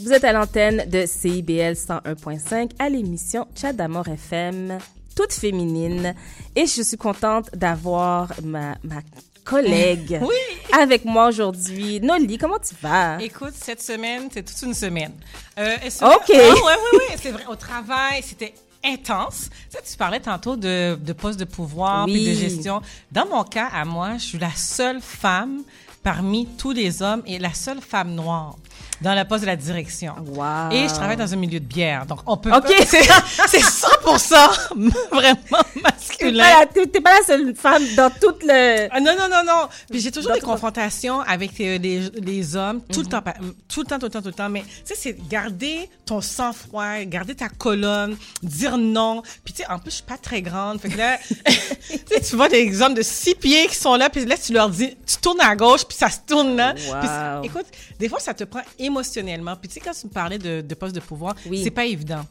Vous 0.00 0.12
êtes 0.12 0.22
à 0.22 0.32
l'antenne 0.32 0.88
de 0.88 1.06
CIBL 1.06 1.72
101.5 1.72 2.70
à 2.78 2.88
l'émission 2.88 3.48
Chat 3.60 3.72
d'amour 3.72 4.06
FM, 4.06 4.78
toute 5.16 5.32
féminine. 5.32 6.14
Et 6.54 6.66
je 6.66 6.82
suis 6.82 6.96
contente 6.96 7.50
d'avoir 7.52 8.32
ma, 8.44 8.76
ma 8.84 9.00
collègue 9.44 10.20
avec 10.72 11.04
moi 11.04 11.26
aujourd'hui. 11.26 11.98
Noli, 12.00 12.38
comment 12.38 12.60
tu 12.60 12.76
vas? 12.80 13.20
Écoute, 13.20 13.54
cette 13.54 13.82
semaine, 13.82 14.28
c'est 14.32 14.44
toute 14.44 14.62
une 14.62 14.74
semaine. 14.74 15.14
Euh, 15.58 15.74
OK. 16.02 16.28
Oui, 16.28 16.36
oui, 16.36 16.72
oui, 16.92 17.16
c'est 17.20 17.32
vrai. 17.32 17.46
Au 17.50 17.56
travail, 17.56 18.22
c'était 18.22 18.54
intense. 18.84 19.50
Tu, 19.68 19.78
sais, 19.78 19.82
tu 19.90 19.96
parlais 19.96 20.20
tantôt 20.20 20.54
de, 20.54 20.94
de 20.94 21.12
poste 21.12 21.40
de 21.40 21.44
pouvoir 21.44 22.06
Oui. 22.06 22.12
puis 22.12 22.24
de 22.28 22.34
gestion. 22.38 22.82
Dans 23.10 23.26
mon 23.26 23.42
cas, 23.42 23.66
à 23.72 23.84
moi, 23.84 24.12
je 24.18 24.22
suis 24.24 24.38
la 24.38 24.54
seule 24.54 25.00
femme 25.00 25.62
parmi 26.04 26.46
tous 26.56 26.70
les 26.70 27.02
hommes 27.02 27.22
et 27.26 27.40
la 27.40 27.52
seule 27.52 27.80
femme 27.80 28.14
noire 28.14 28.54
dans 29.00 29.14
la 29.14 29.24
poste 29.24 29.42
de 29.42 29.46
la 29.46 29.56
direction. 29.56 30.14
Wow. 30.26 30.70
Et 30.72 30.88
je 30.88 30.94
travaille 30.94 31.16
dans 31.16 31.32
un 31.32 31.36
milieu 31.36 31.60
de 31.60 31.64
bière. 31.64 32.06
Donc, 32.06 32.20
on 32.26 32.36
peut 32.36 32.52
OK. 32.52 32.72
C'est 32.86 33.02
c'est 33.48 33.60
100% 33.60 34.90
vraiment 35.12 35.38
masculin. 35.82 36.44
t'es- 36.72 36.86
t'es 36.86 37.00
pas 37.00 37.18
la 37.20 37.24
seule 37.26 37.54
femme 37.54 37.82
dans 37.96 38.10
toute 38.10 38.42
le... 38.42 38.88
Ah, 38.90 39.00
non, 39.00 39.12
non, 39.18 39.28
non, 39.30 39.42
non. 39.46 39.68
Puis 39.90 40.00
j'ai 40.00 40.10
toujours 40.10 40.30
Dans 40.30 40.34
des 40.36 40.40
confrontations 40.40 41.20
avec 41.20 41.60
euh, 41.60 41.78
les, 41.78 42.10
les 42.20 42.56
hommes 42.56 42.80
tout 42.92 43.00
Mhm. 43.00 43.04
le 43.04 43.10
temps, 43.10 43.22
pa- 43.22 43.34
tout 43.68 43.80
le 43.80 43.86
temps, 43.86 43.98
tout 43.98 44.06
le 44.06 44.10
temps, 44.10 44.20
tout 44.22 44.28
le 44.28 44.32
temps. 44.34 44.48
Mais 44.48 44.62
tu 44.62 44.68
sais, 44.84 44.94
c'est 44.96 45.28
garder 45.28 45.88
ton 46.04 46.20
sang-froid, 46.20 47.04
garder 47.04 47.34
ta 47.34 47.48
colonne, 47.48 48.16
dire 48.42 48.76
non. 48.78 49.22
Puis 49.44 49.54
tu 49.54 49.62
sais, 49.62 49.70
en 49.70 49.78
plus, 49.78 49.90
je 49.90 49.94
suis 49.96 50.04
pas 50.04 50.16
très 50.18 50.42
grande. 50.42 50.80
Fait 50.80 50.88
que 50.88 50.98
là, 50.98 51.18
tu 51.88 52.20
tu 52.28 52.36
vois 52.36 52.48
des 52.48 52.82
hommes 52.82 52.94
de 52.94 53.02
six 53.02 53.34
pieds 53.34 53.66
qui 53.68 53.76
sont 53.76 53.94
là, 53.94 54.10
puis 54.10 54.24
là, 54.24 54.36
tu 54.36 54.52
leur 54.52 54.68
dis, 54.68 54.96
tu 55.06 55.16
tournes 55.18 55.40
à 55.40 55.54
gauche, 55.56 55.84
puis 55.86 55.96
ça 55.96 56.10
se 56.10 56.18
tourne 56.26 56.56
là. 56.56 56.74
Puis 56.74 56.84
Wow. 56.88 57.44
écoute, 57.44 57.66
des 57.98 58.08
fois, 58.08 58.18
ça 58.20 58.34
te 58.34 58.44
prend 58.44 58.60
émotionnellement. 58.88 59.56
Puis 59.56 59.68
tu 59.68 59.74
sais, 59.74 59.80
quand 59.80 59.92
tu 59.92 60.06
me 60.06 60.12
parlais 60.12 60.38
de, 60.38 60.60
de 60.60 60.74
poste 60.74 60.94
de 60.94 61.00
pouvoir, 61.00 61.34
Oui. 61.48 61.62
c'est 61.62 61.70
pas 61.70 61.84
évident. 61.86 62.24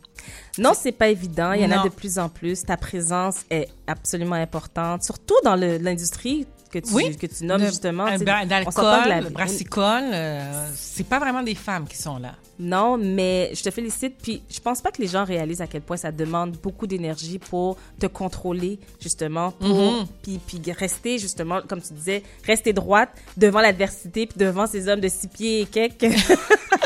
Non, 0.58 0.74
c'est 0.78 0.92
pas 0.92 1.08
évident. 1.08 1.54
Il 1.54 1.62
y 1.62 1.66
en 1.66 1.72
a 1.72 1.84
de 1.84 1.90
plus 1.90 2.20
en 2.20 2.28
plus. 2.30 2.64
Ta 2.64 2.76
présence 2.78 3.38
est 3.50 3.70
absolument 3.88 4.36
importante, 4.36 5.04
surtout 5.04 5.36
dans 5.44 5.56
l'industrie 5.56 6.46
que 6.70 6.80
tu, 6.80 6.94
Oui. 6.94 7.16
que 7.16 7.26
tu 7.28 7.46
nommes 7.46 7.62
Le- 7.62 7.68
justement. 7.68 8.06
D'alcool, 8.18 9.30
brassicole, 9.32 10.04
euh, 10.14 10.68
c'est 10.76 11.06
pas 11.08 11.20
vraiment 11.20 11.44
des 11.44 11.56
femmes 11.56 11.88
qui 11.88 11.98
sont 11.98 12.18
là. 12.18 12.34
Non, 12.59 12.98
mais 12.98 13.52
je 13.54 13.62
te 13.62 13.70
félicite. 13.70 14.16
Puis 14.22 14.42
je 14.50 14.59
pense 14.59 14.82
pas 14.82 14.90
que 14.92 15.00
les 15.02 15.08
gens 15.08 15.24
réalisent 15.24 15.62
à 15.62 15.68
quel 15.68 15.82
point 15.82 15.98
ça 15.98 16.12
demande 16.12 16.58
beaucoup 16.64 16.88
d'énergie 16.88 17.38
pour 17.38 17.78
te 18.00 18.08
contrôler, 18.08 18.80
justement, 19.00 19.52
pour 19.52 19.68
Mhm. 19.70 20.08
puis, 20.24 20.40
puis 20.46 20.59
rester, 20.72 21.20
justement, 21.20 21.59
comme 21.68 21.82
tu 21.82 21.94
disais, 21.94 22.24
rester 22.46 22.74
droite 22.74 23.09
devant 23.38 23.62
l'adversité, 23.62 24.26
puis 24.26 24.40
devant 24.40 24.66
ces 24.66 24.88
hommes 24.88 25.02
de 25.02 25.08
six 25.09 25.28
pieds 25.28 25.62
et 25.62 25.66
quelques, 25.68 26.02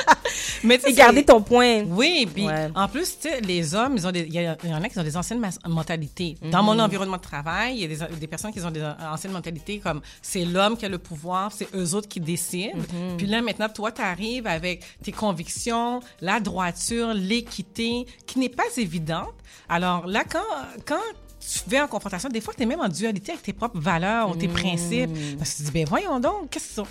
Mais 0.63 0.79
et 0.85 0.93
garder 0.93 1.23
ton 1.23 1.41
point. 1.41 1.83
Oui, 1.87 2.27
puis 2.33 2.45
Ouais. 2.47 2.69
en 2.75 2.87
plus, 2.87 3.17
tu 3.19 3.29
sais, 3.29 3.41
les 3.41 3.73
hommes, 3.75 3.93
ils 3.97 4.07
ont 4.07 4.11
des, 4.11 4.21
il 4.21 4.33
y, 4.33 4.47
en 4.73 4.81
a 4.83 4.89
qui 4.89 4.99
ont 4.99 5.03
des 5.03 5.17
anciennes 5.17 5.41
mentalités. 5.67 6.37
Dans 6.51 6.59
Mhm. 6.61 6.65
mon 6.65 6.79
environnement 6.79 7.17
de 7.17 7.21
travail, 7.21 7.75
il 7.77 7.81
y 7.81 7.85
a 8.03 8.07
des, 8.07 8.15
des 8.15 8.27
personnes 8.27 8.51
qui 8.53 8.61
ont 8.61 8.71
des 8.71 8.83
anciennes 8.83 9.33
mentalités 9.33 9.79
comme 9.79 10.01
c'est 10.21 10.45
l'homme 10.45 10.77
qui 10.77 10.85
a 10.85 10.89
le 10.89 10.97
pouvoir, 10.97 11.51
c'est 11.51 11.67
eux 11.75 11.95
autres 11.95 12.07
qui 12.07 12.19
décident. 12.19 12.77
Mhm. 12.77 13.17
Puis 13.17 13.27
là, 13.27 13.41
maintenant, 13.41 13.69
toi, 13.69 13.91
tu 13.91 14.01
arrives 14.01 14.47
avec 14.47 14.83
tes 15.03 15.11
convictions, 15.11 15.99
la 16.21 16.39
droiture, 16.39 17.13
l'équité, 17.13 18.05
qui 18.25 18.39
n'est 18.39 18.49
pas 18.49 18.63
évidente. 18.77 19.33
Alors 19.69 20.05
là, 20.07 20.23
quand, 20.29 20.39
quand 20.85 20.99
tu 21.39 21.59
viens 21.67 21.85
en 21.85 21.87
confrontation, 21.87 22.29
des 22.29 22.39
fois, 22.41 22.53
tu 22.55 22.61
es 22.63 22.65
même 22.67 22.81
en 22.81 22.87
dualité 22.87 23.31
avec 23.31 23.43
tes 23.43 23.53
propres 23.53 23.79
valeurs 23.79 24.29
ou 24.29 24.35
tes 24.35 24.47
Mhm. 24.47 24.53
principes. 24.53 25.09
Parce 25.39 25.51
que 25.51 25.57
tu 25.57 25.61
te 25.63 25.67
dis, 25.67 25.71
ben 25.73 25.85
voyons 25.89 26.19
donc, 26.19 26.49
qu'est-ce 26.51 26.81
que 26.81 26.87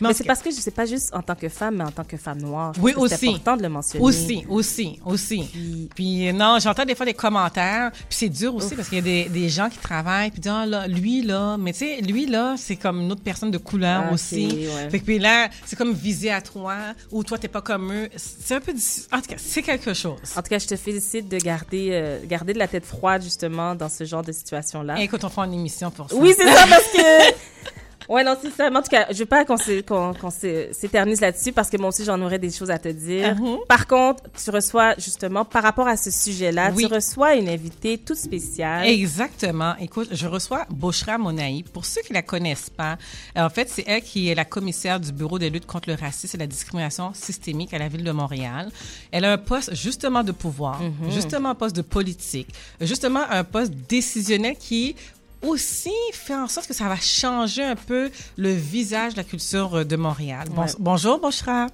Mais 0.00 0.14
c'est 0.14 0.24
parce 0.24 0.40
que 0.42 0.50
je 0.50 0.56
sais 0.56 0.70
pas 0.70 0.86
juste 0.86 1.14
en 1.14 1.22
tant 1.22 1.34
que 1.34 1.48
femme, 1.48 1.76
mais 1.76 1.84
en 1.84 1.90
tant 1.90 2.04
que 2.04 2.16
femme 2.16 2.40
noire. 2.40 2.72
Je 2.74 2.80
Oui, 2.80 2.92
que 2.94 2.98
C'est 3.08 3.14
aussi. 3.16 3.28
important 3.28 3.56
de 3.56 3.62
le 3.62 3.68
mentionner. 3.68 4.04
Aussi, 4.04 4.44
aussi, 4.48 5.00
aussi. 5.04 5.48
Puis- 5.52 5.88
Puis, 5.94 6.28
euh, 6.28 6.32
non, 6.32 6.58
j'entends 6.60 6.84
des 6.84 6.94
fois 6.94 7.06
des 7.06 7.14
commentaires, 7.14 7.90
puis 7.92 8.02
c'est 8.10 8.28
dur 8.28 8.54
aussi 8.54 8.74
parce 8.74 8.88
qu'il 8.88 8.98
y 8.98 9.00
a 9.00 9.04
des, 9.04 9.28
des 9.28 9.48
gens 9.48 9.68
qui 9.68 9.78
travaillent, 9.78 10.30
puis 10.30 10.40
disent, 10.40 10.52
ah 10.54 10.66
là, 10.66 10.86
lui 10.86 11.22
là, 11.22 11.56
mais 11.58 11.72
tu 11.72 11.80
sais, 11.80 12.00
lui 12.00 12.26
là, 12.26 12.54
c'est 12.56 12.76
comme 12.76 13.00
une 13.00 13.12
autre 13.12 13.22
personne 13.22 13.50
de 13.50 13.58
couleur 13.58 14.04
Ah, 14.08 14.12
aussi. 14.14 14.46
ouais. 14.74 14.90
Fait 14.90 15.00
que 15.00 15.04
puis 15.04 15.18
là, 15.18 15.48
c'est 15.66 15.76
comme 15.76 15.92
visé 15.92 16.30
à 16.30 16.40
toi, 16.40 16.76
ou 17.10 17.22
toi 17.24 17.38
t'es 17.38 17.48
pas 17.48 17.60
comme 17.62 17.92
eux. 17.92 18.08
C'est 18.16 18.54
un 18.54 18.60
peu, 18.60 18.72
en 19.12 19.20
tout 19.20 19.26
cas, 19.28 19.34
c'est 19.38 19.62
quelque 19.62 19.92
chose. 19.94 20.18
En 20.36 20.42
tout 20.42 20.48
cas, 20.50 20.58
je 20.58 20.66
te 20.66 20.76
félicite 20.76 21.28
de 21.28 21.38
garder, 21.38 21.88
euh, 21.92 22.18
garder 22.26 22.52
de 22.52 22.58
la 22.58 22.68
tête 22.68 22.84
froide, 22.86 23.22
justement, 23.22 23.74
dans 23.74 23.88
ce 23.88 24.04
genre 24.04 24.22
de 24.22 24.32
situation-là. 24.32 25.00
Écoute, 25.00 25.24
on 25.24 25.28
fera 25.28 25.46
une 25.46 25.54
émission 25.54 25.90
pour 25.90 26.08
ça. 26.10 26.16
Oui, 26.16 26.32
c'est 26.36 26.46
ça, 26.46 26.66
parce 26.68 26.84
que. 26.84 27.00
Ouais, 28.10 28.24
non, 28.24 28.36
c'est 28.42 28.50
ça. 28.50 28.68
En 28.68 28.82
tout 28.82 28.88
cas, 28.90 29.06
je 29.12 29.18
veux 29.20 29.24
pas 29.26 29.44
qu'on 29.44 29.56
s'é- 29.56 29.84
qu'on- 29.84 30.12
qu'on 30.14 30.30
s'é- 30.30 30.70
s'éternise 30.72 31.20
là-dessus 31.20 31.52
parce 31.52 31.70
que 31.70 31.76
moi 31.76 31.90
aussi, 31.90 32.04
j'en 32.04 32.20
aurais 32.20 32.40
des 32.40 32.50
choses 32.50 32.68
à 32.70 32.78
te 32.78 32.88
dire. 32.88 33.36
Mhm. 33.36 33.58
Par 33.68 33.86
contre, 33.86 34.24
tu 34.42 34.50
reçois, 34.50 34.94
justement, 34.98 35.44
par 35.44 35.62
rapport 35.62 35.86
à 35.86 35.96
ce 35.96 36.10
sujet-là, 36.10 36.72
Oui. 36.74 36.86
tu 36.88 36.92
reçois 36.92 37.36
une 37.36 37.48
invitée 37.48 37.98
toute 37.98 38.16
spéciale. 38.16 38.88
Exactement. 38.88 39.74
Écoute, 39.80 40.08
je 40.10 40.26
reçois 40.26 40.66
Boshra 40.70 41.18
Monaï. 41.18 41.62
Pour 41.62 41.84
ceux 41.84 42.00
qui 42.02 42.12
la 42.12 42.22
connaissent 42.22 42.68
pas, 42.70 42.98
euh, 43.38 43.44
en 43.46 43.48
fait, 43.48 43.68
c'est 43.70 43.84
elle 43.86 44.02
qui 44.02 44.28
est 44.28 44.34
la 44.34 44.44
commissaire 44.44 44.98
du 44.98 45.12
Bureau 45.12 45.38
de 45.38 45.46
lutte 45.46 45.66
contre 45.66 45.88
le 45.88 45.94
racisme 45.94 46.36
et 46.36 46.40
la 46.40 46.46
discrimination 46.48 47.12
systémique 47.14 47.72
à 47.74 47.78
la 47.78 47.86
ville 47.86 48.02
de 48.02 48.10
Montréal. 48.12 48.72
Elle 49.12 49.24
a 49.24 49.32
un 49.34 49.38
poste 49.38 49.72
justement 49.76 50.24
de 50.24 50.32
pouvoir, 50.32 50.80
justement 51.10 51.50
un 51.50 51.54
poste 51.54 51.76
de 51.76 51.82
politique, 51.82 52.48
justement 52.80 53.20
un 53.30 53.44
poste 53.44 53.72
décisionnel 53.88 54.56
qui 54.58 54.96
aussi 55.42 55.92
fait 56.12 56.34
en 56.34 56.48
sorte 56.48 56.66
que 56.66 56.74
ça 56.74 56.84
va 56.84 56.96
changer 56.96 57.64
un 57.64 57.76
peu 57.76 58.10
le 58.36 58.50
visage 58.52 59.12
de 59.12 59.18
la 59.18 59.24
culture 59.24 59.78
euh, 59.78 59.84
de 59.84 59.96
Montréal. 59.96 60.48
Bon- 60.50 60.62
Ouais. 60.62 60.68
bonjour, 60.78 61.18
Boshra. 61.18 61.66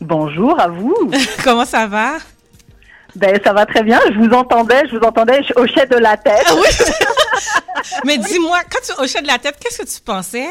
Bonjour 0.00 0.58
à 0.60 0.68
vous. 0.68 0.94
Comment 1.44 1.64
ça 1.64 1.86
va? 1.86 2.18
Ben 3.14 3.38
ça 3.42 3.52
va 3.54 3.64
très 3.66 3.82
bien. 3.82 3.98
Je 4.12 4.18
vous 4.18 4.30
entendais, 4.34 4.82
je 4.90 4.96
vous 4.96 5.04
entendais, 5.04 5.42
je 5.42 5.52
hochais 5.58 5.86
de 5.86 5.96
la 5.96 6.16
tête. 6.18 6.44
Ah 6.46 6.54
oui! 6.54 6.68
Mais 8.04 8.18
dis-moi, 8.18 8.60
quand 8.70 8.80
tu 8.84 9.02
hochais 9.02 9.22
de 9.22 9.26
la 9.26 9.38
tête, 9.38 9.56
qu'est-ce 9.58 9.78
que 9.78 9.86
tu 9.96 10.00
pensais? 10.02 10.48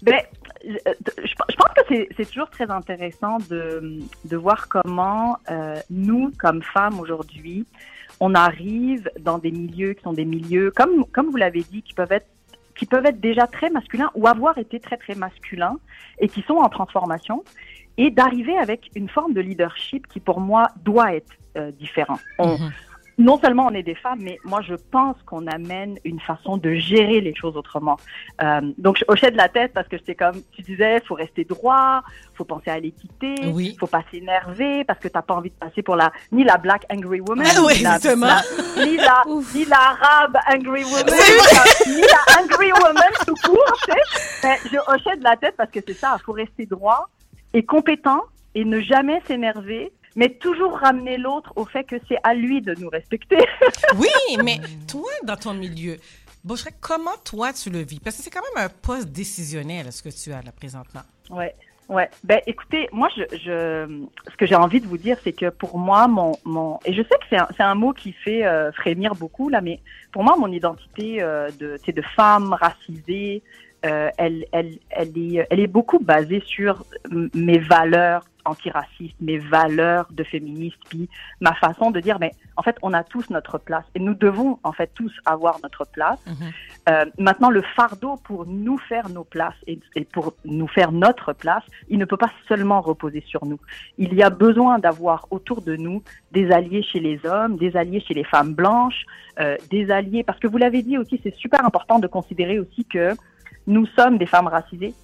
Ben 0.00 0.20
je, 0.66 0.92
je 1.24 1.34
pense 1.56 1.88
que 1.88 2.06
c'est- 2.16 2.30
toujours 2.30 2.50
très 2.50 2.70
intéressant 2.70 3.38
de, 3.50 3.98
de 4.24 4.36
voir 4.36 4.68
comment 4.68 5.38
euh, 5.50 5.76
nous, 5.90 6.32
comme 6.38 6.62
femmes 6.62 6.98
aujourd'hui, 7.00 7.66
on 8.20 8.34
arrive 8.34 9.10
dans 9.20 9.38
des 9.38 9.50
milieux 9.50 9.92
qui 9.94 10.02
sont 10.02 10.12
des 10.12 10.24
milieux, 10.24 10.70
comme 10.74 11.04
comme 11.06 11.30
vous 11.30 11.36
l'avez 11.36 11.62
dit, 11.62 11.82
qui 11.82 11.94
peuvent 11.94 12.12
être 12.12 12.26
qui 12.76 12.86
peuvent 12.86 13.06
être 13.06 13.20
déjà 13.20 13.46
très 13.46 13.70
masculins 13.70 14.10
ou 14.14 14.26
avoir 14.26 14.58
été 14.58 14.80
très 14.80 14.96
très 14.96 15.14
masculins 15.14 15.76
et 16.18 16.28
qui 16.28 16.42
sont 16.42 16.54
en 16.56 16.68
transformation 16.68 17.44
et 17.96 18.10
d'arriver 18.10 18.56
avec 18.58 18.90
une 18.96 19.08
forme 19.08 19.32
de 19.32 19.40
leadership 19.40 20.06
qui 20.08 20.18
pour 20.20 20.40
moi 20.40 20.68
doit 20.84 21.14
être 21.14 21.32
euh, 21.56 21.70
différent. 21.70 22.18
Mhm. 22.40 22.72
Non 23.16 23.38
seulement 23.40 23.66
on 23.66 23.74
est 23.74 23.82
des 23.84 23.94
femmes, 23.94 24.18
mais 24.22 24.38
moi 24.44 24.60
je 24.62 24.74
pense 24.74 25.16
qu'on 25.24 25.46
amène 25.46 25.98
une 26.04 26.18
façon 26.20 26.56
de 26.56 26.74
gérer 26.74 27.20
les 27.20 27.34
choses 27.34 27.56
autrement. 27.56 27.96
Euh, 28.42 28.60
donc 28.78 28.98
je 28.98 29.04
hochais 29.08 29.30
de 29.30 29.36
la 29.36 29.48
tête 29.48 29.72
parce 29.72 29.86
que 29.88 29.96
c'est 30.04 30.14
comme 30.16 30.42
tu 30.52 30.62
disais, 30.62 31.00
faut 31.06 31.14
rester 31.14 31.44
droit, 31.44 32.02
faut 32.34 32.44
penser 32.44 32.70
à 32.70 32.80
l'équité, 32.80 33.34
Oui. 33.52 33.76
faut 33.78 33.86
pas 33.86 34.02
s'énerver 34.10 34.84
parce 34.84 34.98
que 34.98 35.08
t'as 35.08 35.22
pas 35.22 35.34
envie 35.34 35.50
de 35.50 35.54
passer 35.54 35.82
pour 35.82 35.94
la 35.96 36.12
ni 36.32 36.42
la 36.44 36.56
black 36.56 36.84
angry 36.92 37.20
woman, 37.20 37.46
Ah 37.48 37.60
oui, 37.64 37.74
ni 37.78 37.82
la, 37.82 37.98
la- 37.98 38.84
ni 38.84 38.96
la 38.96 39.22
l'arabe 39.68 40.36
angry 40.52 40.82
woman, 40.84 41.06
ni 41.06 41.92
la- 41.94 41.94
ni 41.94 42.00
la 42.02 42.42
angry 42.42 42.72
woman 42.72 43.10
tout 43.26 43.34
court. 43.44 43.76
tu 43.86 43.92
sais. 43.92 43.98
Mais 44.42 44.58
je 44.72 44.76
hochais 44.92 45.16
de 45.16 45.22
la 45.24 45.36
tête 45.36 45.54
parce 45.56 45.70
que 45.70 45.80
c'est 45.86 45.94
ça, 45.94 46.16
faut 46.24 46.32
rester 46.32 46.66
droit 46.66 47.08
et 47.52 47.62
compétent 47.64 48.22
et 48.56 48.64
ne 48.64 48.80
jamais 48.80 49.20
s'énerver. 49.26 49.92
Mais 50.16 50.28
toujours 50.30 50.78
ramener 50.78 51.16
l'autre 51.16 51.52
au 51.56 51.64
fait 51.64 51.84
que 51.84 51.96
c'est 52.08 52.18
à 52.22 52.34
lui 52.34 52.60
de 52.60 52.74
nous 52.78 52.88
respecter. 52.88 53.38
Oui, 53.96 54.08
mais 54.44 54.58
toi, 54.88 55.10
dans 55.24 55.36
ton 55.36 55.54
milieu, 55.54 55.96
Boshra, 56.44 56.70
comment 56.80 57.16
toi 57.24 57.52
tu 57.52 57.70
le 57.70 57.80
vis? 57.80 58.00
Parce 58.00 58.16
que 58.16 58.22
c'est 58.22 58.30
quand 58.30 58.42
même 58.54 58.66
un 58.66 58.68
poste 58.68 59.08
décisionnel, 59.08 59.90
ce 59.92 60.02
que 60.02 60.10
tu 60.10 60.32
as 60.32 60.42
là 60.42 60.52
présentement. 60.52 61.00
Ouais, 61.30 61.54
ouais. 61.88 62.10
Ben, 62.22 62.40
écoutez, 62.46 62.88
moi, 62.92 63.08
je, 63.16 63.22
je, 63.38 64.04
ce 64.30 64.36
que 64.36 64.46
j'ai 64.46 64.54
envie 64.54 64.80
de 64.80 64.86
vous 64.86 64.98
dire, 64.98 65.16
c'est 65.24 65.32
que 65.32 65.48
pour 65.48 65.78
moi, 65.78 66.06
mon, 66.06 66.36
mon, 66.44 66.78
et 66.84 66.92
je 66.92 67.02
sais 67.02 67.16
que 67.18 67.24
c'est 67.30 67.38
un, 67.38 67.48
c'est 67.56 67.62
un 67.62 67.74
mot 67.74 67.92
qui 67.92 68.12
fait 68.12 68.44
euh, 68.44 68.72
frémir 68.72 69.14
beaucoup 69.14 69.48
là, 69.48 69.60
mais 69.60 69.80
pour 70.12 70.22
moi, 70.22 70.36
mon 70.36 70.52
identité 70.52 71.22
euh, 71.22 71.50
de, 71.58 71.78
de 71.86 72.02
femme 72.14 72.52
racisée, 72.52 73.42
euh, 73.86 74.10
elle, 74.18 74.44
elle, 74.52 74.78
elle 74.90 75.16
est, 75.16 75.46
elle 75.50 75.60
est 75.60 75.66
beaucoup 75.66 75.98
basée 75.98 76.42
sur 76.46 76.84
mes 77.10 77.58
valeurs 77.58 78.24
antiracistes, 78.44 79.16
mes 79.20 79.38
valeurs 79.38 80.06
de 80.10 80.24
féministe, 80.24 80.76
puis 80.88 81.08
ma 81.40 81.54
façon 81.54 81.90
de 81.90 82.00
dire, 82.00 82.18
mais 82.20 82.32
en 82.56 82.62
fait, 82.62 82.76
on 82.82 82.92
a 82.92 83.02
tous 83.02 83.30
notre 83.30 83.58
place 83.58 83.84
et 83.94 84.00
nous 84.00 84.14
devons 84.14 84.58
en 84.62 84.72
fait 84.72 84.90
tous 84.94 85.12
avoir 85.24 85.58
notre 85.62 85.86
place. 85.86 86.18
Mhm. 86.26 86.34
Euh, 86.88 87.04
maintenant, 87.18 87.50
le 87.50 87.62
fardeau 87.62 88.16
pour 88.24 88.46
nous 88.46 88.78
faire 88.78 89.08
nos 89.08 89.24
places 89.24 89.54
et, 89.66 89.80
et 89.96 90.04
pour 90.04 90.34
nous 90.44 90.68
faire 90.68 90.92
notre 90.92 91.32
place, 91.32 91.64
il 91.88 91.98
ne 91.98 92.04
peut 92.04 92.16
pas 92.16 92.30
seulement 92.48 92.80
reposer 92.80 93.22
sur 93.26 93.46
nous. 93.46 93.58
Il 93.98 94.14
y 94.14 94.22
a 94.22 94.30
besoin 94.30 94.78
d'avoir 94.78 95.26
autour 95.30 95.62
de 95.62 95.76
nous 95.76 96.02
des 96.32 96.50
alliés 96.50 96.82
chez 96.82 97.00
les 97.00 97.24
hommes, 97.26 97.56
des 97.56 97.76
alliés 97.76 98.00
chez 98.00 98.14
les 98.14 98.24
femmes 98.24 98.54
blanches, 98.54 99.04
euh, 99.40 99.56
des 99.70 99.90
alliés, 99.90 100.22
parce 100.22 100.38
que 100.38 100.46
vous 100.46 100.58
l'avez 100.58 100.82
dit 100.82 100.98
aussi, 100.98 101.20
c'est 101.22 101.34
super 101.36 101.64
important 101.64 101.98
de 101.98 102.06
considérer 102.06 102.58
aussi 102.58 102.84
que 102.84 103.14
nous 103.66 103.86
sommes 103.86 104.18
des 104.18 104.26
femmes 104.26 104.46
racisées 104.46 104.94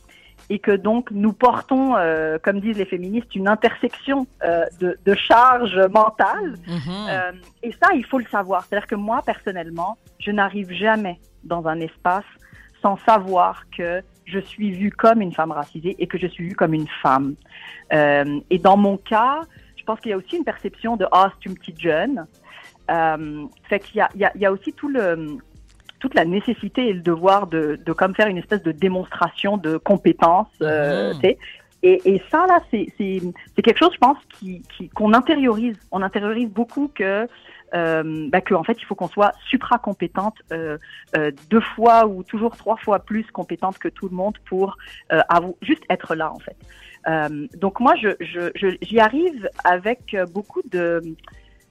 et 0.51 0.59
que 0.59 0.73
donc 0.73 1.13
nous 1.13 1.33
portons, 1.33 1.95
euh, 1.97 2.37
comme 2.43 2.61
disent 2.61 2.77
les 2.77 2.85
féministes, 2.85 3.35
une 3.37 3.47
intersection 3.47 4.27
euh, 4.43 4.65
de, 4.81 4.99
de 5.07 5.15
charges 5.15 5.79
mentales. 5.95 6.57
Mhm. 6.67 7.07
Euh, 7.09 7.33
et 7.63 7.73
ça, 7.81 7.95
il 7.95 8.05
faut 8.05 8.19
le 8.19 8.27
savoir. 8.27 8.65
C'est-à-dire 8.65 8.89
que 8.89 8.97
moi, 8.97 9.23
personnellement, 9.25 9.97
je 10.19 10.33
n'arrive 10.33 10.73
jamais 10.73 11.21
dans 11.45 11.69
un 11.69 11.79
espace 11.81 12.25
sans 12.83 12.99
savoir 13.07 13.63
que 13.77 14.03
je 14.27 14.41
suis 14.41 14.73
vue 14.73 14.91
comme 14.91 15.21
une 15.21 15.33
femme 15.33 15.53
racisée 15.53 15.95
et 16.01 16.07
que 16.09 16.19
je 16.19 16.27
suis 16.27 16.49
vue 16.49 16.57
comme 16.57 16.75
une 16.75 16.89
femme. 17.03 17.35
Et 17.93 18.59
dans 18.59 18.77
mon 18.77 18.97
cas, 18.97 19.43
je 19.77 19.85
pense 19.85 20.01
qu'il 20.01 20.11
y 20.11 20.15
a 20.15 20.17
aussi 20.17 20.37
une 20.37 20.45
perception 20.45 20.97
de 20.97 21.07
ah 21.13 21.31
c'est 21.35 21.51
une 21.51 21.59
petite 21.59 21.81
jeune. 21.81 22.27
Fait 22.89 23.81
qu'il 23.81 23.97
y 23.97 24.01
a, 24.01 24.09
il 24.15 24.21
y, 24.21 24.25
a, 24.25 24.33
il 24.35 24.41
y 24.41 24.47
a 24.47 24.53
aussi 24.53 24.73
tout 24.73 24.89
le 24.89 25.39
toute 26.01 26.15
la 26.15 26.25
nécessité 26.25 26.89
et 26.89 26.93
le 26.93 27.01
devoir 27.03 27.47
de, 27.47 27.79
de 27.85 27.93
comme 27.93 28.15
faire 28.15 28.27
une 28.27 28.39
espèce 28.39 28.63
de 28.63 28.73
démonstration 28.73 29.57
de 29.57 29.77
compétence. 29.77 30.49
Euh, 30.63 31.13
tu 31.15 31.21
sais. 31.21 31.39
Et, 31.83 32.01
et 32.15 32.23
ça 32.31 32.47
là, 32.47 32.61
c'est 32.71 32.87
c'est 32.99 33.23
c'est 33.55 33.63
quelque 33.63 33.79
chose, 33.79 33.93
je 33.95 33.99
pense, 33.99 34.19
qui 34.39 34.63
qui- 34.77 34.89
qu'on 34.91 35.15
intériorise. 35.15 35.77
On 35.93 36.03
intériorise 36.03 36.49
beaucoup 36.51 36.89
que 36.95 37.27
euh, 37.73 38.29
bah, 38.33 38.41
que 38.41 38.53
en 38.55 38.65
fait 38.65 38.77
il 38.83 38.85
faut 38.85 38.97
qu'on 38.97 39.09
soit 39.09 39.33
supra 39.49 39.79
compétente 39.79 40.35
euh, 40.53 40.77
euh, 41.17 41.31
deux 41.49 41.61
fois 41.61 42.05
ou 42.07 42.23
toujours 42.25 42.57
trois 42.57 42.77
fois 42.77 42.99
plus 42.99 43.25
compétente 43.31 43.79
que 43.79 43.89
tout 43.89 44.09
le 44.09 44.17
monde 44.17 44.37
pour 44.47 44.77
euh, 45.13 45.21
juste 45.63 45.85
être 45.89 46.15
là 46.17 46.33
en 46.33 46.39
fait. 46.41 46.57
Euh, 47.09 47.47
donc 47.59 47.79
moi 47.81 47.95
je 48.03 48.09
je- 48.21 48.51
je- 48.57 48.77
j'y 48.83 48.99
arrive 49.01 49.49
avec 49.65 50.17
beaucoup 50.35 50.63
de 50.71 51.01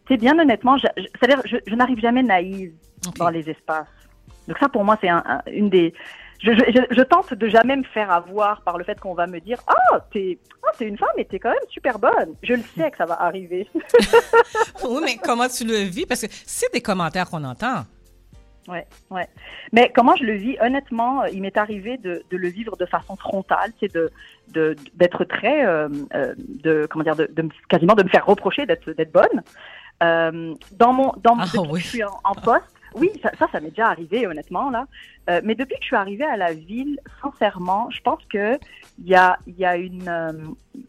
sais 0.08 0.18
bien 0.18 0.40
honnêtement, 0.40 0.78
je- 0.78 0.88
je- 0.98 1.04
c'est-à-dire 1.20 1.42
je, 1.46 1.58
je 1.68 1.76
n'arrive 1.76 2.00
jamais 2.00 2.24
naïve 2.24 2.72
dans 3.18 3.30
les 3.30 3.48
espaces. 3.50 3.88
Donc 4.48 4.58
ça, 4.60 4.70
pour 4.70 4.84
moi, 4.84 4.98
c'est 5.02 5.10
un, 5.10 5.24
un- 5.26 5.42
une 5.52 5.70
des. 5.70 5.94
Je, 6.42 6.52
je, 6.54 6.64
je- 6.72 6.96
je 6.96 7.02
tente 7.02 7.34
de 7.34 7.48
jamais 7.50 7.76
me 7.76 7.84
faire 7.84 8.10
avoir 8.12 8.62
par 8.62 8.78
le 8.78 8.84
fait 8.86 8.98
qu'on 9.00 9.14
va 9.14 9.28
me 9.28 9.40
dire 9.42 9.60
ah 9.68 10.00
t'es 10.14 10.38
ah, 10.66 10.72
t'es 10.78 10.86
une 10.86 10.98
femme 10.98 11.10
et 11.18 11.26
t'es 11.26 11.38
quand 11.38 11.50
même 11.50 11.60
super 11.70 12.00
bonne. 12.00 12.34
Je 12.44 12.54
le 12.54 12.64
sais 12.78 12.90
que 12.92 12.98
ça 12.98 13.06
va 13.06 13.22
arriver. 13.22 13.68
Oui, 14.84 15.02
mais 15.04 15.18
comment 15.18 15.48
tu 15.48 15.66
le 15.66 15.80
vis? 15.84 16.06
Parce 16.06 16.22
que 16.22 16.28
c'est 16.32 16.72
des 16.74 16.82
commentaires 16.82 17.30
qu'on 17.30 17.44
entend. 17.44 17.84
Ouais, 18.68 18.86
ouais. 19.10 19.28
Mais 19.74 19.92
comment 19.94 20.16
je 20.16 20.24
le 20.24 20.34
vis? 20.36 20.58
Honnêtement, 20.62 21.24
euh, 21.24 21.28
il 21.34 21.42
m'est 21.42 21.58
arrivé 21.58 21.98
de, 21.98 22.24
de 22.30 22.38
le 22.38 22.48
vivre 22.50 22.78
de 22.78 22.86
façon 22.86 23.16
frontale, 23.16 23.72
c'est 23.80 23.92
de 23.94 24.10
d'être 24.96 25.26
très 25.26 25.66
euh, 25.66 25.90
euh, 26.16 26.34
de 26.38 26.88
comment 26.90 27.04
dire 27.04 27.16
de, 27.16 27.28
de 27.32 27.42
me- 27.44 27.50
quasiment 27.68 27.94
de 27.96 28.04
me 28.04 28.10
faire 28.10 28.26
reprocher 28.26 28.66
d'être 28.66 28.92
d'être 28.92 29.12
bonne. 29.12 29.44
Euh, 30.04 30.54
dans 30.72 30.94
mon 30.94 31.14
dans 31.22 31.38
Ah, 31.40 31.46
depuis 31.46 31.60
oui. 31.72 31.80
que 31.80 31.86
je 31.86 31.88
suis 31.90 32.04
en, 32.04 32.20
en 32.24 32.34
poste, 32.36 32.64
oui, 32.96 33.12
ça 33.22 33.32
ça, 33.52 33.60
m'est 33.60 33.70
déjà 33.70 33.88
arrivé 33.88 34.28
honnêtement 34.28 34.70
là. 34.70 34.86
Euh, 35.30 35.42
mais 35.44 35.56
depuis 35.56 35.76
que 35.76 35.82
je 35.82 35.88
suis 35.88 35.96
arrivée 35.96 36.26
à 36.26 36.38
la 36.38 36.54
ville, 36.54 37.00
sincèrement, 37.22 37.90
je 37.92 38.02
pense 38.02 38.20
que 38.32 38.58
il 39.00 39.08
y 39.08 39.16
a 39.16 39.38
il 39.48 39.58
y 39.58 39.66
a 39.66 39.78
une 39.78 40.08
euh, 40.08 40.32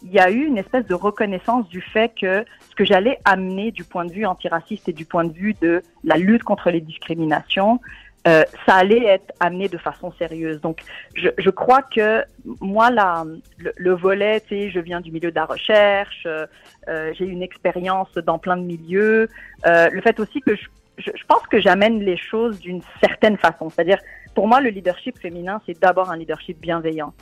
y 0.02 0.18
a 0.18 0.30
eu 0.30 0.44
une 0.46 0.58
espèce 0.58 0.86
de 0.86 0.94
reconnaissance 0.94 1.68
du 1.68 1.80
fait 1.80 2.12
que 2.18 2.44
ce 2.70 2.74
que 2.74 2.84
j'allais 2.84 3.18
amener 3.24 3.70
du 3.70 3.84
point 3.84 4.04
de 4.04 4.12
vue 4.12 4.24
antiraciste 4.24 4.88
et 4.88 4.92
du 4.92 5.04
point 5.04 5.24
de 5.24 5.32
vue 5.32 5.54
de 5.60 5.82
la 6.04 6.16
lutte 6.16 6.42
contre 6.42 6.70
les 6.70 6.80
discriminations, 6.80 7.80
euh, 8.26 8.44
ça 8.66 8.76
allait 8.76 9.04
être 9.04 9.32
amené 9.40 9.68
de 9.68 9.78
façon 9.78 10.12
sérieuse. 10.12 10.60
Donc, 10.60 10.80
je, 11.14 11.50
crois 11.50 11.82
que 11.82 12.22
moi, 12.60 12.90
la, 12.90 13.24
le, 13.58 13.72
le 13.76 13.92
volet, 13.94 14.40
tu 14.40 14.48
sais, 14.48 14.70
je 14.70 14.80
viens 14.80 15.00
du 15.00 15.10
milieu 15.10 15.30
de 15.30 15.36
la 15.36 15.46
recherche, 15.46 16.26
j'ai 16.86 17.24
une 17.24 17.42
expérience 17.42 18.12
dans 18.14 18.38
plein 18.38 18.56
de 18.56 18.64
milieux. 18.64 19.28
Le 19.64 20.00
fait 20.02 20.20
aussi 20.20 20.40
que 20.42 20.54
je, 20.54 20.66
je, 21.00 21.10
je 21.14 21.24
pense 21.26 21.44
que 21.48 21.60
j'amène 21.60 22.00
les 22.00 22.16
choses 22.16 22.58
d'une 22.60 22.82
certaine 23.02 23.36
façon. 23.36 23.68
C'est-à-dire, 23.70 23.98
pour 24.34 24.46
moi, 24.46 24.60
le 24.60 24.70
leadership 24.70 25.18
féminin, 25.18 25.60
c'est 25.66 25.78
d'abord 25.80 26.10
un 26.10 26.16
leadership 26.16 26.60
bienveillant. 26.60 27.12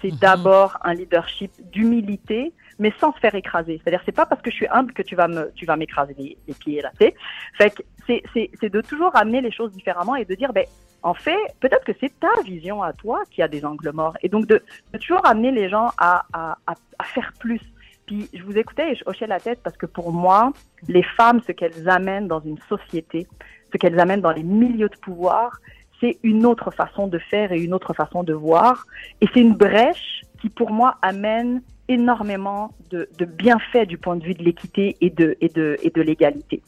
C'est 0.00 0.12
Mhm. 0.12 0.18
d'abord 0.18 0.78
un 0.82 0.94
leadership 0.94 1.50
d'humilité, 1.72 2.52
mais 2.78 2.92
sans 3.00 3.12
se 3.12 3.18
faire 3.18 3.34
écraser. 3.34 3.80
C'est-à-dire, 3.82 4.02
c'est 4.06 4.12
pas 4.12 4.26
parce 4.26 4.40
que 4.42 4.50
je 4.50 4.56
suis 4.56 4.68
humble 4.70 4.92
que 4.92 5.02
tu 5.02 5.16
vas 5.16 5.26
me, 5.28 5.50
tu 5.54 5.66
vas 5.66 5.76
m'écraser 5.76 6.14
les, 6.18 6.36
les 6.46 6.54
pieds 6.54 6.80
là. 6.82 6.90
tu 6.98 7.06
sais. 7.06 7.14
Fait 7.56 7.70
que 7.70 7.82
c'est, 8.06 8.22
c'est, 8.32 8.50
c'est 8.60 8.70
de 8.70 8.80
toujours 8.80 9.14
amener 9.16 9.40
les 9.40 9.50
choses 9.50 9.72
différemment 9.72 10.14
et 10.14 10.24
de 10.24 10.34
dire, 10.34 10.52
ben, 10.52 10.64
en 11.02 11.14
fait, 11.14 11.36
peut-être 11.60 11.84
que 11.84 11.92
c'est 12.00 12.12
ta 12.20 12.30
vision 12.44 12.82
à 12.82 12.92
toi 12.92 13.22
qui 13.30 13.42
a 13.42 13.48
des 13.48 13.64
angles 13.64 13.90
morts. 13.92 14.16
Et 14.22 14.28
donc, 14.28 14.46
de, 14.46 14.62
de 14.92 14.98
toujours 14.98 15.24
amener 15.26 15.50
les 15.52 15.68
gens 15.68 15.90
à, 15.98 16.24
à, 16.32 16.58
à, 16.66 16.74
à 16.98 17.04
faire 17.04 17.32
plus. 17.40 17.60
Puis, 18.08 18.26
je 18.32 18.42
vous 18.42 18.56
écoutais 18.56 18.92
et 18.92 18.94
je 18.94 19.02
hochais 19.04 19.26
la 19.26 19.38
tête 19.38 19.60
parce 19.62 19.76
que 19.76 19.84
pour 19.84 20.12
moi, 20.12 20.50
les 20.88 21.02
femmes, 21.02 21.42
ce 21.46 21.52
qu'elles 21.52 21.90
amènent 21.90 22.26
dans 22.26 22.40
une 22.40 22.56
société, 22.66 23.26
ce 23.70 23.76
qu'elles 23.76 24.00
amènent 24.00 24.22
dans 24.22 24.32
les 24.32 24.42
milieux 24.42 24.88
de 24.88 24.96
pouvoir, 24.96 25.60
c'est 26.00 26.16
une 26.22 26.46
autre 26.46 26.70
façon 26.70 27.06
de 27.06 27.18
faire 27.18 27.52
et 27.52 27.60
une 27.60 27.74
autre 27.74 27.92
façon 27.92 28.22
de 28.22 28.32
voir. 28.32 28.86
Et 29.20 29.26
c'est 29.34 29.40
une 29.40 29.52
brèche 29.52 30.22
qui, 30.40 30.48
pour 30.48 30.70
moi, 30.70 30.96
amène 31.02 31.60
énormément 31.88 32.72
de, 32.88 33.06
bienfaits 33.26 33.86
du 33.86 33.98
point 33.98 34.16
de 34.16 34.24
vue 34.24 34.34
de 34.34 34.42
l'équité 34.42 34.96
et 35.02 35.10
de, 35.10 35.36
et 35.42 35.50
de, 35.50 35.76
et 35.82 35.90
de 35.90 36.00
l'égalité. 36.00 36.62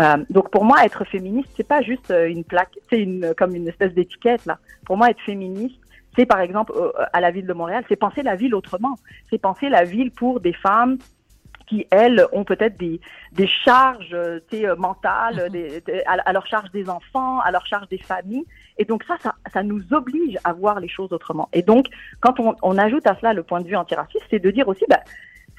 Euh, 0.00 0.18
donc 0.28 0.50
pour 0.50 0.66
moi, 0.66 0.84
être 0.84 1.06
féministe, 1.06 1.48
c'est 1.56 1.66
pas 1.66 1.80
juste 1.80 2.10
euh, 2.10 2.28
une 2.28 2.44
plaque, 2.44 2.76
c'est 2.90 3.00
une 3.00 3.32
comme 3.38 3.54
une 3.54 3.68
espèce 3.68 3.94
d'étiquette. 3.94 4.42
Pour 4.84 4.98
moi, 4.98 5.08
être 5.08 5.20
féministe, 5.20 5.80
c'est 6.16 6.26
par 6.26 6.40
exemple 6.40 6.72
à 7.12 7.20
la 7.20 7.30
ville 7.30 7.46
de 7.46 7.52
Montréal, 7.52 7.84
c'est 7.88 7.96
penser 7.96 8.22
la 8.22 8.36
ville 8.36 8.54
autrement. 8.54 8.98
C'est 9.30 9.38
penser 9.38 9.68
la 9.68 9.84
ville 9.84 10.10
pour 10.10 10.40
des 10.40 10.52
femmes 10.52 10.98
qui 11.66 11.86
elles 11.90 12.26
ont 12.32 12.44
peut-être 12.44 12.76
des 12.78 13.00
des 13.32 13.46
charges 13.46 14.12
euh, 14.12 14.40
euh, 14.52 14.76
mentales, 14.76 15.48
des, 15.50 15.80
des- 15.80 16.02
à, 16.06 16.32
leur 16.32 16.46
charge 16.46 16.70
des 16.72 16.88
enfants, 16.88 17.40
à 17.40 17.50
leur 17.50 17.66
charge 17.66 17.88
des 17.88 17.98
familles. 17.98 18.44
Et 18.76 18.84
donc 18.84 19.02
ça, 19.04 19.16
ça, 19.22 19.34
ça 19.52 19.62
nous 19.62 19.82
oblige 19.92 20.38
à 20.44 20.52
voir 20.52 20.80
les 20.80 20.88
choses 20.88 21.12
autrement. 21.12 21.48
Et 21.52 21.62
donc, 21.62 21.86
quand 22.20 22.38
on, 22.40 22.54
on 22.62 22.76
ajoute 22.78 23.06
à 23.06 23.16
cela 23.16 23.32
le 23.32 23.42
point 23.42 23.60
de 23.60 23.66
vue 23.66 23.76
antiraciste, 23.76 24.24
c'est 24.30 24.40
de 24.40 24.50
dire 24.50 24.68
aussi, 24.68 24.84
bah, 24.88 25.00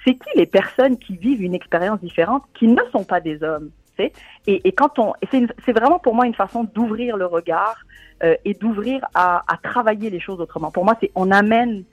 c'est 0.05 0.13
qui 0.13 0.29
les 0.35 0.45
personnes 0.45 0.97
qui 0.97 1.17
vivent 1.17 1.41
une 1.41 1.55
expérience 1.55 1.99
différente, 1.99 2.43
qui 2.53 2.67
ne 2.67 2.81
sont 2.91 3.03
pas 3.03 3.19
des 3.19 3.41
hommes? 3.43 3.71
Et, 3.99 4.67
et 4.67 4.71
quand 4.71 4.99
on, 4.99 5.13
c'est 5.31 5.71
vraiment 5.73 5.99
pour 5.99 6.13
moi 6.15 6.25
une 6.25 6.35
façon 6.35 6.63
d'ouvrir 6.63 7.17
le 7.17 7.25
regard 7.25 7.77
euh, 8.23 8.35
et 8.45 8.53
d'ouvrir 8.53 9.05
à, 9.13 9.43
à 9.51 9.57
travailler 9.57 10.09
les 10.09 10.19
choses 10.19 10.39
autrement. 10.39 10.71
Pour 10.71 10.85
moi, 10.85 10.95
c'est 11.01 11.11
on 11.15 11.31
amène 11.31 11.83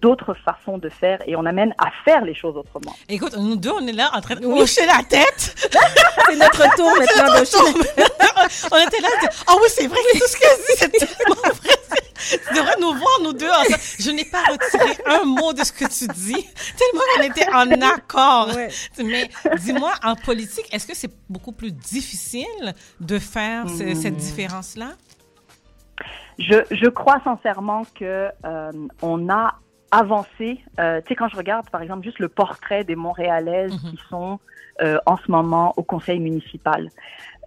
d'autres 0.00 0.34
façons 0.34 0.76
de 0.76 0.88
faire 0.90 1.20
et 1.26 1.34
on 1.34 1.46
amène 1.46 1.74
à 1.78 1.88
faire 2.04 2.24
les 2.24 2.34
choses 2.34 2.56
autrement. 2.56 2.94
Écoute, 3.08 3.34
nous 3.38 3.56
deux, 3.56 3.70
on 3.70 3.86
est 3.86 3.92
là 3.92 4.10
en 4.14 4.20
train 4.20 4.34
de 4.36 4.44
Oui. 4.46 4.60
hocher 4.60 4.84
la 4.86 5.02
tête. 5.02 5.42
C'est 6.26 6.36
notre 6.36 6.62
tour 6.76 6.90
maintenant 6.98 7.40
de 7.40 7.44
on 8.70 8.86
était 8.86 9.00
là. 9.00 9.08
Ah 9.46 9.54
oui, 9.56 9.68
c'est 9.68 9.86
vrai 9.86 9.98
tout 10.12 10.26
ce 10.26 10.36
qu'elle 10.36 10.58
dit, 10.58 10.74
c'est 10.76 10.90
tellement 10.90 11.34
vrai. 11.42 11.73
Tu 12.48 12.54
devrais 12.54 12.76
nous 12.80 12.92
voir, 12.94 13.20
nous 13.22 13.32
deux, 13.32 13.48
ensemble. 13.48 13.80
Je 13.98 14.10
n'ai 14.10 14.24
pas 14.24 14.42
retiré 14.50 14.98
un 15.06 15.24
mot 15.24 15.52
de 15.52 15.64
ce 15.64 15.72
que 15.72 15.84
tu 15.86 16.06
dis, 16.12 16.46
tellement 16.78 17.04
qu'on 17.16 17.22
était 17.22 17.48
en 17.52 17.70
accord. 17.94 18.48
Ouais. 18.54 18.68
Mais 19.04 19.30
dis-moi, 19.60 19.92
en 20.02 20.14
politique, 20.16 20.68
est-ce 20.72 20.86
que 20.86 20.94
c'est 20.96 21.10
beaucoup 21.28 21.52
plus 21.52 21.72
difficile 21.72 22.74
de 23.00 23.18
faire 23.18 23.68
ce- 23.68 23.94
cette 23.94 24.16
différence-là? 24.16 24.92
Je, 26.38 26.56
je 26.70 26.86
crois 26.88 27.20
sincèrement 27.22 27.82
que 27.94 28.28
euh, 28.44 28.72
on 29.02 29.28
a 29.28 29.54
avancé. 29.92 30.60
Euh, 30.80 31.00
tu 31.02 31.08
sais, 31.08 31.14
quand 31.14 31.28
je 31.28 31.36
regarde, 31.36 31.70
par 31.70 31.80
exemple, 31.82 32.02
juste 32.04 32.18
le 32.18 32.28
portrait 32.28 32.82
des 32.82 32.96
Montréalaises 32.96 33.72
Mhm. 33.72 33.90
qui 33.90 33.98
sont 34.10 34.40
euh, 34.82 34.98
en 35.06 35.16
ce 35.16 35.30
moment 35.30 35.72
au 35.76 35.84
conseil 35.84 36.18
municipal, 36.18 36.88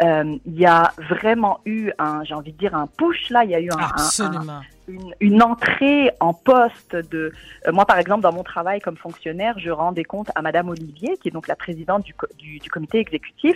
euh, 0.01 0.37
il 0.45 0.57
y 0.57 0.65
a 0.65 0.93
vraiment 1.09 1.59
eu 1.65 1.91
un, 1.99 2.23
j'ai 2.23 2.33
envie 2.33 2.53
de 2.53 2.57
dire, 2.57 2.73
un 2.73 2.87
push 2.87 3.29
là. 3.31 3.43
Il 3.43 3.49
y 3.51 3.55
a 3.55 3.59
eu 3.59 3.69
un, 3.69 3.77
un- 3.77 3.81
un- 3.81 3.87
Absolument. 3.89 4.61
Une, 4.87 5.13
une 5.19 5.43
entrée 5.43 6.11
en 6.19 6.33
poste 6.33 6.95
de 6.95 7.31
euh, 7.67 7.71
moi 7.71 7.85
par 7.85 7.97
exemple 7.97 8.21
dans 8.21 8.33
mon 8.33 8.43
travail 8.43 8.79
comme 8.79 8.97
fonctionnaire 8.97 9.57
je 9.59 9.69
rends 9.69 9.91
des 9.91 10.03
comptes 10.03 10.31
à 10.35 10.41
Madame 10.41 10.69
Olivier 10.69 11.17
qui 11.21 11.29
est 11.29 11.31
donc 11.31 11.47
la 11.47 11.55
présidente 11.55 12.03
du, 12.03 12.13
du, 12.37 12.59
du 12.59 12.69
comité 12.69 12.99
exécutif 12.99 13.55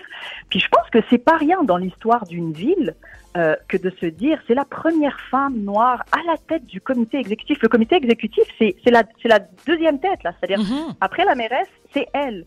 puis 0.49 0.59
je 0.59 0.67
pense 0.69 0.89
que 0.89 0.99
c'est 1.09 1.17
pas 1.17 1.37
rien 1.37 1.63
dans 1.63 1.77
l'histoire 1.77 2.25
d'une 2.25 2.53
ville 2.53 2.95
euh, 3.37 3.55
que 3.67 3.77
de 3.77 3.89
se 4.01 4.05
dire 4.07 4.41
c'est 4.47 4.55
la 4.55 4.65
première 4.65 5.19
femme 5.29 5.57
noire 5.57 6.03
à 6.11 6.19
la 6.27 6.37
tête 6.37 6.65
du 6.65 6.81
comité 6.81 7.17
exécutif 7.17 7.61
le 7.61 7.69
comité 7.69 7.95
exécutif 7.95 8.43
c'est 8.57 8.75
c'est 8.83 8.91
la 8.91 9.03
c'est 9.21 9.29
la 9.29 9.39
deuxième 9.65 9.99
tête 9.99 10.23
là 10.23 10.33
c'est-à-dire 10.39 10.61
Mhm. 10.61 10.93
après 11.01 11.25
la 11.25 11.35
mairesse, 11.35 11.69
c'est 11.93 12.07
elle. 12.13 12.45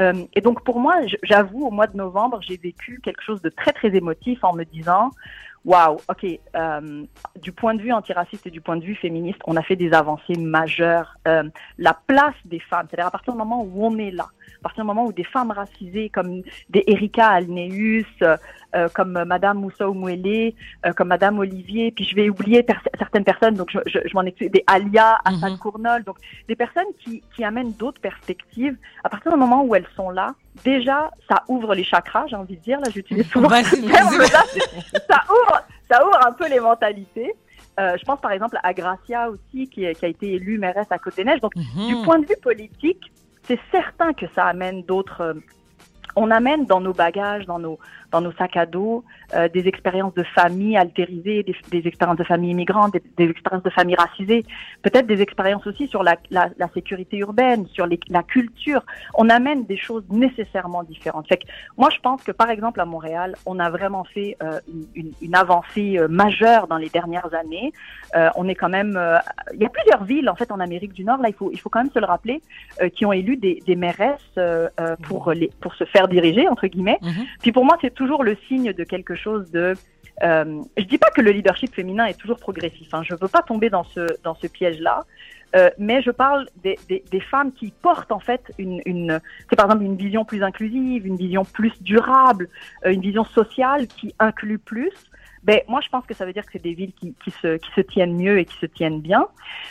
Euh, 0.00 0.24
et 0.34 0.40
donc 0.40 0.62
pour 0.64 0.78
moi, 0.78 0.96
j'avoue, 1.22 1.66
au 1.66 1.70
mois 1.70 1.86
de 1.86 1.96
novembre, 1.96 2.40
j'ai 2.42 2.56
vécu 2.56 3.00
quelque 3.02 3.22
chose 3.22 3.40
de 3.40 3.48
très 3.48 3.72
très 3.72 3.94
émotif 3.94 4.42
en 4.44 4.54
me 4.54 4.64
disant, 4.64 5.10
waouh, 5.66 5.96
ok, 6.08 6.24
euh, 6.54 7.04
du 7.42 7.50
point 7.50 7.74
de 7.74 7.82
vue 7.82 7.92
antiraciste 7.92 8.46
et 8.46 8.50
du 8.50 8.60
point 8.60 8.76
de 8.76 8.84
vue 8.84 8.94
féministe, 8.94 9.40
on 9.46 9.56
a 9.56 9.62
fait 9.62 9.74
des 9.74 9.92
avancées 9.92 10.38
majeures. 10.38 11.16
Euh, 11.26 11.42
la 11.76 11.92
place 12.06 12.36
des 12.44 12.60
femmes, 12.60 12.86
c'est-à-dire 12.88 13.08
à 13.08 13.10
partir 13.10 13.32
du 13.32 13.38
moment 13.38 13.62
où 13.64 13.84
on 13.84 13.98
est 13.98 14.12
là, 14.12 14.28
à 14.60 14.62
partir 14.62 14.84
du 14.84 14.86
moment 14.86 15.04
où 15.04 15.12
des 15.12 15.24
femmes 15.24 15.50
racisées 15.50 16.08
comme 16.08 16.42
des 16.70 16.84
Erika 16.86 17.26
Alneus, 17.26 18.04
euh, 18.22 18.36
euh, 18.76 18.88
comme 18.94 19.24
Madame 19.24 19.58
Moussa 19.58 19.90
Oumouélé, 19.90 20.54
comme 20.96 21.08
Madame 21.08 21.38
Olivier, 21.40 21.90
puis 21.90 22.04
je 22.04 22.14
vais 22.14 22.30
oublier 22.30 22.64
certaines 22.96 23.24
personnes, 23.24 23.54
donc 23.54 23.70
je, 23.72 23.78
je, 23.86 23.98
je 24.06 24.14
m'en 24.14 24.22
excuse, 24.22 24.50
des 24.50 24.62
Alia, 24.68 25.18
Hassan 25.24 25.52
Mhm. 25.52 25.58
Cournol, 25.58 26.04
donc 26.04 26.16
des 26.48 26.54
personnes 26.54 26.92
qui, 27.00 27.22
qui 27.34 27.42
amènent 27.42 27.72
d'autres 27.72 28.00
perspectives. 28.00 28.76
À 29.02 29.08
partir 29.08 29.32
du 29.32 29.38
moment 29.38 29.64
où 29.64 29.74
elles 29.74 29.88
sont 29.96 30.10
là, 30.10 30.34
déjà, 30.64 31.10
ça 31.28 31.42
ouvre 31.48 31.74
les 31.74 31.84
chakras, 31.84 32.26
j'ai 32.28 32.36
envie 32.36 32.56
de 32.56 32.62
dire, 32.62 32.80
là, 32.80 32.88
j'utilise 32.92 33.26
souvent 33.30 33.48
Vas-y, 33.48 33.64
ce 33.64 33.76
terme, 33.76 34.08
vas-y. 34.08 34.18
mais 34.18 34.28
là, 34.28 34.42
ça 35.08 35.20
ouvre, 35.30 35.62
ça 35.90 36.04
ouvre 36.06 36.26
un 36.26 36.32
peu 36.32 36.48
les 36.48 36.60
mentalités. 36.60 37.32
Euh, 37.78 37.94
je 37.98 38.04
pense 38.04 38.18
par 38.20 38.32
exemple 38.32 38.58
à 38.62 38.72
Gracia 38.72 39.28
aussi, 39.28 39.68
qui, 39.68 39.86
qui 39.92 40.04
a 40.04 40.08
été 40.08 40.32
élue 40.34 40.58
mairesse 40.58 40.86
à 40.90 40.98
Côte-des-Neiges. 40.98 41.40
Donc, 41.40 41.54
Mhm. 41.56 41.86
du 41.88 41.96
point 42.04 42.18
de 42.18 42.26
vue 42.26 42.36
politique, 42.42 43.12
c'est 43.46 43.60
certain 43.70 44.12
que 44.14 44.26
ça 44.34 44.46
amène 44.46 44.82
d'autres. 44.82 45.20
euh, 45.20 45.34
on 46.18 46.30
amène 46.30 46.64
dans 46.64 46.80
nos 46.80 46.94
bagages, 46.94 47.44
dans 47.44 47.58
nos, 47.58 47.78
dans 48.12 48.20
nos 48.20 48.32
sacs 48.32 48.56
à 48.56 48.66
dos, 48.66 49.04
euh, 49.34 49.48
des 49.48 49.68
expériences 49.68 50.14
de 50.14 50.22
famille 50.22 50.76
altérisées, 50.76 51.42
des, 51.42 51.56
des 51.70 51.88
expériences 51.88 52.18
de 52.18 52.24
famille 52.24 52.50
immigrantes, 52.50 52.92
des, 52.92 53.02
des 53.16 53.30
expériences 53.30 53.62
de 53.62 53.70
famille 53.70 53.96
racisées, 53.96 54.44
peut-être 54.82 55.06
des 55.06 55.20
expériences 55.22 55.66
aussi 55.66 55.88
sur 55.88 56.02
la, 56.02 56.16
la, 56.30 56.50
la 56.58 56.68
sécurité 56.68 57.18
urbaine, 57.18 57.66
sur 57.66 57.86
les, 57.86 57.98
la 58.08 58.22
culture. 58.22 58.84
On 59.14 59.28
amène 59.28 59.64
des 59.64 59.76
choses 59.76 60.04
nécessairement 60.10 60.82
différentes. 60.84 61.28
Fait 61.28 61.38
que 61.38 61.46
moi, 61.76 61.88
je 61.90 62.00
pense 62.00 62.22
que 62.22 62.32
par 62.32 62.50
exemple 62.50 62.80
à 62.80 62.84
Montréal, 62.84 63.34
on 63.46 63.58
a 63.58 63.70
vraiment 63.70 64.04
fait 64.04 64.36
euh, 64.42 64.60
une, 64.94 65.34
avancée 65.34 65.98
euh, 65.98 66.08
majeure 66.08 66.66
dans 66.66 66.78
les 66.78 66.88
dernières 66.88 67.34
années. 67.34 67.72
On 68.36 68.48
est 68.48 68.54
quand 68.54 68.70
même, 68.70 68.98
il 69.52 69.60
y 69.60 69.66
a 69.66 69.68
plusieurs 69.68 70.04
villes 70.04 70.30
en 70.30 70.34
fait 70.34 70.50
en 70.50 70.60
Amérique 70.60 70.94
du 70.94 71.04
Nord. 71.04 71.18
Là, 71.18 71.28
il 71.28 71.34
faut, 71.34 71.50
il 71.52 71.60
faut 71.60 71.68
quand 71.68 71.82
même 71.82 71.92
se 71.92 71.98
le 71.98 72.06
rappeler, 72.06 72.40
qui 72.94 73.04
ont 73.04 73.12
élu 73.12 73.36
des, 73.36 73.62
des 73.66 73.76
mairesses 73.76 74.38
pour 75.02 75.32
les, 75.32 75.50
pour 75.60 75.74
se 75.74 75.84
faire 75.84 76.08
diriger 76.08 76.48
entre 76.48 76.66
guillemets. 76.66 76.98
Mhm. 77.02 77.24
Puis 77.42 77.52
pour 77.52 77.64
moi, 77.64 77.76
c'est 77.80 77.94
toujours 77.96 78.22
le 78.22 78.36
signe 78.48 78.72
de 78.72 78.84
quelque 78.84 79.14
chose 79.14 79.50
de. 79.50 79.74
Euh, 80.22 80.62
je 80.78 80.84
dis 80.84 80.98
pas 80.98 81.10
que 81.10 81.20
le 81.20 81.30
leadership 81.30 81.74
féminin 81.74 82.06
est 82.06 82.18
toujours 82.18 82.38
progressif. 82.38 82.92
Hein, 82.94 83.02
je 83.02 83.14
veux 83.14 83.28
pas 83.28 83.42
tomber 83.42 83.68
dans 83.70 83.84
ce 83.84 84.06
dans 84.22 84.34
ce 84.34 84.46
piège-là. 84.46 85.04
Euh, 85.54 85.70
mais 85.78 86.02
je 86.02 86.10
parle 86.10 86.48
des, 86.62 86.78
femmes 87.30 87.52
qui 87.52 87.72
portent 87.82 88.12
en 88.12 88.18
fait 88.18 88.52
une, 88.58 89.20
c'est 89.48 89.56
par 89.56 89.66
exemple 89.66 89.84
une 89.84 89.96
vision 89.96 90.24
plus 90.24 90.42
inclusive, 90.42 91.06
une 91.06 91.16
vision 91.16 91.44
plus 91.44 91.72
durable, 91.82 92.48
euh, 92.84 92.90
une 92.90 93.00
vision 93.00 93.24
sociale 93.24 93.86
qui 93.86 94.14
inclut 94.18 94.58
plus. 94.58 94.92
Ben 95.44 95.60
moi 95.68 95.80
je 95.80 95.88
pense 95.88 96.04
que 96.04 96.12
ça 96.12 96.26
veut 96.26 96.32
dire 96.32 96.44
que 96.44 96.50
c'est 96.52 96.62
des 96.62 96.74
villes 96.74 96.92
qui, 96.92 97.14
qui 97.22 97.30
se 97.30 97.56
qui 97.56 97.70
se 97.74 97.80
tiennent 97.80 98.16
mieux 98.16 98.38
et 98.38 98.44
qui 98.44 98.56
se 98.58 98.66
tiennent 98.66 99.00
bien. 99.00 99.28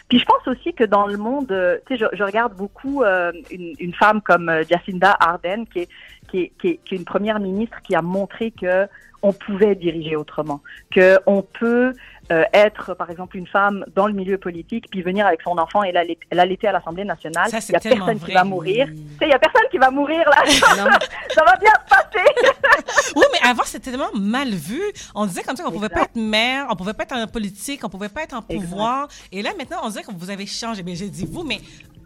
Puis 0.07 0.19
je 0.19 0.25
pense 0.25 0.47
aussi 0.47 0.73
que 0.73 0.85
dans 0.85 1.05
le 1.05 1.17
monde, 1.17 1.51
euh, 1.51 1.77
tu 1.85 1.97
sais, 1.97 2.09
je, 2.13 2.23
regarde 2.23 2.55
beaucoup 2.55 3.03
une, 3.03 3.75
une, 3.77 3.93
femme 3.93 4.21
comme 4.21 4.49
Jacinda 4.69 5.15
Ardern 5.19 5.67
qui 5.67 5.79
est 5.79 5.89
qui 6.29 6.39
est, 6.39 6.51
qui 6.59 6.67
est, 6.69 6.79
qui 6.85 6.95
est 6.95 6.97
une 6.97 7.05
première 7.05 7.39
ministre 7.39 7.77
qui 7.83 7.95
a 7.95 8.01
montré 8.01 8.51
que 8.51 8.87
on 9.25 9.33
pouvait 9.33 9.73
diriger 9.73 10.15
autrement, 10.15 10.61
que 10.91 11.17
on 11.25 11.41
peut 11.41 11.93
euh, 12.31 12.43
être, 12.53 12.93
par 12.93 13.09
exemple, 13.09 13.37
une 13.37 13.47
femme 13.47 13.83
dans 13.95 14.05
le 14.05 14.13
milieu 14.13 14.37
politique, 14.37 14.85
puis 14.91 15.01
venir 15.01 15.25
avec 15.25 15.41
son 15.41 15.57
enfant 15.57 15.81
et 15.83 15.91
l'allaiter 15.91 16.67
à 16.67 16.71
l'Assemblée 16.71 17.05
nationale. 17.05 17.47
Il 17.49 17.71
y 17.71 17.75
a 17.75 17.79
personne 17.79 18.17
vrai. 18.17 18.27
qui 18.27 18.33
va 18.33 18.43
mourir. 18.43 18.87
Il 19.21 19.27
y 19.27 19.33
a 19.33 19.39
personne 19.39 19.67
qui 19.71 19.79
va 19.79 19.89
mourir 19.89 20.23
là. 20.27 20.43
ça 21.33 21.43
va 21.43 21.55
bien 21.57 21.71
se 21.71 21.89
passer. 21.89 23.13
oui, 23.15 23.23
mais 23.31 23.49
avant, 23.49 23.63
c'était 23.63 23.91
tellement 23.91 24.13
mal 24.13 24.49
vu. 24.49 24.81
On 25.15 25.25
disait 25.25 25.41
comme 25.41 25.55
ça 25.55 25.63
qu'on 25.63 25.71
pouvait 25.71 25.89
pas 25.89 26.03
être 26.03 26.15
maire, 26.15 26.67
on 26.69 26.75
pouvait 26.75 26.93
pas 26.93 27.03
être 27.03 27.15
en 27.15 27.27
politique, 27.27 27.83
on 27.83 27.89
pouvait 27.89 28.09
pas 28.09 28.23
être 28.23 28.35
en 28.35 28.41
pouvoir. 28.41 29.05
Exact. 29.05 29.27
Et 29.31 29.41
là, 29.41 29.51
maintenant, 29.57 29.77
on 29.83 29.89
dirait 29.89 30.03
que 30.03 30.11
vous 30.11 30.29
avez 30.29 30.45
changé. 30.45 30.83
Mais 30.83 30.95
j'ai 30.95 31.09
dit 31.09 31.27
vous, 31.29 31.43
mais 31.43 31.59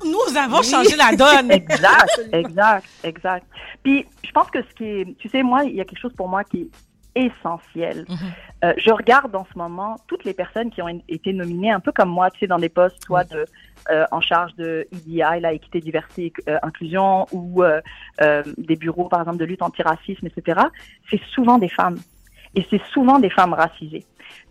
nous 0.06 0.38
avons 0.38 0.60
oui. 0.60 0.66
changé 0.66 0.96
la 0.96 1.16
donne. 1.24 1.52
exact, 1.52 2.22
exact, 2.32 2.90
exact. 3.04 3.46
Puis, 3.84 4.06
je 4.24 4.32
pense 4.32 4.50
que 4.50 4.62
ce 4.62 4.74
qui 4.76 4.86
est, 4.86 5.18
tu 5.18 5.30
sais, 5.30 5.44
moi, 5.44 5.64
il 5.66 5.76
y 5.76 5.82
a 5.82 5.86
quelque 5.86 6.00
chose 6.00 6.14
pour 6.14 6.30
moi 6.30 6.44
qui 6.44 6.62
est 6.62 6.70
essentiel. 7.16 8.06
Mm 8.08 8.14
-hmm. 8.16 8.66
euh, 8.66 8.74
je 8.78 8.92
regarde 8.92 9.36
en 9.36 9.46
ce 9.52 9.58
moment 9.58 9.96
toutes 10.08 10.24
les 10.26 10.34
personnes 10.34 10.70
qui 10.70 10.82
ont 10.82 11.02
été 11.08 11.34
nominées, 11.34 11.72
un 11.72 11.80
peu 11.80 11.92
comme 11.92 12.10
moi, 12.10 12.30
tu 12.32 12.40
sais, 12.40 12.48
dans 12.48 12.60
des 12.60 12.70
postes, 12.70 13.04
soit 13.04 13.26
de, 13.36 13.46
euh, 13.92 14.06
en 14.12 14.22
charge 14.22 14.54
de 14.56 14.88
EDI, 14.92 15.40
la 15.48 15.54
équité, 15.54 15.80
diversité, 15.80 16.32
euh, 16.48 16.60
inclusion, 16.70 17.26
ou 17.32 17.64
des 18.70 18.78
bureaux, 18.84 19.08
par 19.14 19.20
exemple, 19.22 19.40
de 19.44 19.48
lutte 19.52 19.64
anti-racisme, 19.70 20.26
etc. 20.28 20.62
C'est 21.10 21.22
souvent 21.36 21.58
des 21.66 21.74
femmes. 21.80 22.00
Et 22.58 22.64
c'est 22.70 22.84
souvent 22.94 23.18
des 23.26 23.32
femmes 23.38 23.56
racisées. 23.66 24.06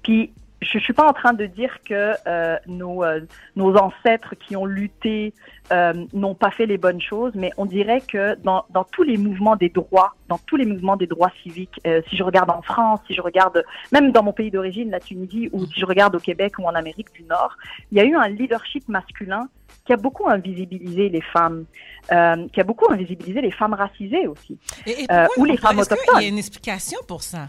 Puis, 0.05 0.21
je 0.61 0.79
ne 0.79 0.83
suis 0.83 0.93
pas 0.93 1.09
en 1.09 1.13
train 1.13 1.33
de 1.33 1.47
dire 1.47 1.79
que 1.85 2.15
euh, 2.27 2.57
nos, 2.67 3.05
euh, 3.05 3.21
nos 3.55 3.77
ancêtres 3.77 4.35
qui 4.35 4.57
ont 4.57 4.67
lutté 4.67 5.33
euh, 5.73 5.93
n'ont 6.13 6.35
pas 6.35 6.51
fait 6.51 6.67
les 6.67 6.79
bonnes 6.79 7.01
choses, 7.01 7.33
mais 7.35 7.53
on 7.57 7.65
dirait 7.65 8.01
que 8.01 8.35
dans, 8.37 8.65
dans 8.71 8.85
tous 8.85 9.05
les 9.05 9.17
mouvements 9.17 9.57
des 9.57 9.69
droits, 9.69 10.15
dans 10.29 10.39
tous 10.39 10.57
les 10.57 10.67
mouvements 10.67 10.97
des 10.97 11.07
droits 11.07 11.31
civiques, 11.43 11.81
si 12.09 12.17
je 12.17 12.23
regarde 12.23 12.51
en 12.51 12.63
France, 12.63 13.01
si 13.07 13.15
je 13.15 13.21
regarde 13.21 13.65
même 13.93 14.13
dans 14.13 14.23
mon 14.23 14.33
pays 14.33 14.51
d'origine, 14.51 14.91
la 14.91 15.01
Tunisie, 15.01 15.49
ou 15.53 15.65
si 15.67 15.81
je 15.81 15.87
regarde 15.87 16.15
au 16.17 16.19
Québec 16.19 16.59
ou 16.59 16.65
en 16.65 16.75
Amérique 16.75 17.13
du 17.15 17.23
Nord, 17.25 17.57
il 17.93 17.99
y 17.99 18.01
a 18.01 18.05
eu 18.05 18.15
un 18.15 18.29
leadership 18.29 18.89
masculin 18.89 19.49
qui 19.85 19.93
a 19.93 19.97
beaucoup 19.97 20.29
invisibilisé 20.29 21.09
les 21.09 21.23
femmes, 21.23 21.65
qui 22.09 22.61
a 22.61 22.65
beaucoup 22.65 22.91
invisibilisé 22.91 23.41
les 23.41 23.51
femmes 23.51 23.75
racisées 23.75 24.27
aussi, 24.27 24.59
et, 24.87 25.05
et 25.05 25.07
pourquoi, 25.07 25.29
ou 25.39 25.45
les 25.45 25.57
femmes 25.57 25.79
autochtones. 25.79 26.17
Il 26.19 26.23
y 26.23 26.27
a 26.27 26.29
une 26.29 26.39
explication 26.39 26.99
pour 27.07 27.23
ça? 27.23 27.49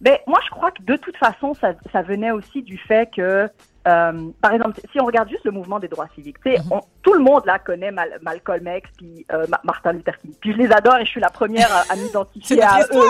Ben, 0.00 0.16
moi, 0.26 0.40
je 0.44 0.50
crois 0.50 0.70
que 0.70 0.82
de 0.82 0.96
toute 0.96 1.16
façon, 1.16 1.52
ça, 1.54 1.72
ça 1.92 2.02
venait 2.02 2.30
aussi 2.30 2.62
du 2.62 2.78
fait 2.78 3.10
que, 3.14 3.48
euh, 3.88 4.30
par 4.40 4.52
exemple, 4.52 4.80
si 4.90 5.00
on 5.00 5.04
regarde 5.04 5.28
juste 5.28 5.44
le 5.44 5.50
mouvement 5.50 5.78
des 5.78 5.88
droits 5.88 6.08
civiques, 6.14 6.38
-hmm. 6.44 6.62
on, 6.70 6.80
tout 7.02 7.12
le 7.12 7.20
monde 7.20 7.44
là 7.46 7.58
connaît 7.58 7.90
Mal 7.90 8.18
Malcolm 8.22 8.66
X 8.66 8.88
puis 8.96 9.26
euh, 9.32 9.46
Martin 9.64 9.92
Luther 9.92 10.16
King. 10.18 10.32
Puis 10.40 10.52
je 10.52 10.58
les 10.58 10.70
adore 10.72 10.98
et 10.98 11.04
je 11.04 11.10
suis 11.10 11.20
la 11.20 11.30
première 11.30 11.70
à, 11.78 11.82
à 11.92 11.96
m'identifier 11.96 12.62
à 12.62 12.80
eux. 12.80 13.08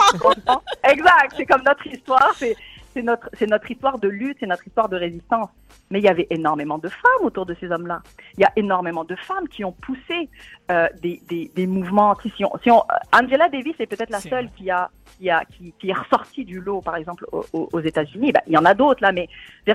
exact, 0.95 1.31
c'est 1.37 1.47
comme 1.47 1.63
notre 1.63 1.87
histoire, 1.87 2.33
c'est 2.41 2.57
c'est 2.93 3.03
notre 3.03 3.29
c'est 3.39 3.47
notre 3.55 3.69
histoire 3.71 3.99
de 3.99 4.09
lutte, 4.09 4.39
c'est 4.41 4.47
notre 4.55 4.67
histoire 4.67 4.89
de 4.89 4.97
résistance. 4.97 5.51
Mais 5.91 5.99
il 5.99 6.05
y 6.05 6.09
avait 6.09 6.29
énormément 6.31 6.79
de 6.79 6.89
femmes 6.89 7.25
autour 7.25 7.47
de 7.47 7.55
ces 7.59 7.71
hommes-là. 7.71 8.01
Il 8.37 8.41
y 8.41 8.45
a 8.45 8.53
énormément 8.57 9.05
de 9.05 9.17
femmes 9.17 9.49
qui 9.49 9.65
ont 9.65 9.73
poussé 9.73 10.29
euh, 10.71 10.89
des, 11.03 11.21
des, 11.29 11.51
des, 11.55 11.67
mouvements. 11.67 12.15
Si 12.37 12.45
on, 12.45 12.51
si 12.63 12.71
on, 12.71 12.83
Angela 13.13 13.49
Davis 13.49 13.75
est 13.81 13.87
peut-être 13.87 14.11
la 14.11 14.21
seule 14.21 14.51
qui 14.53 14.71
a, 14.71 14.91
qui, 15.19 15.29
a 15.31 15.45
qui, 15.45 15.75
qui, 15.81 15.91
est 15.91 15.93
ressortie 15.93 16.45
du 16.45 16.61
lot, 16.61 16.81
par 16.81 16.97
exemple, 16.97 17.27
aux, 17.33 17.45
aux 17.53 17.81
États-Unis. 17.81 18.31
Ben, 18.33 18.43
il 18.47 18.53
y 18.53 18.59
en 18.59 18.65
a 18.65 18.75
d'autres 18.75 19.03
là, 19.03 19.11
mais 19.11 19.29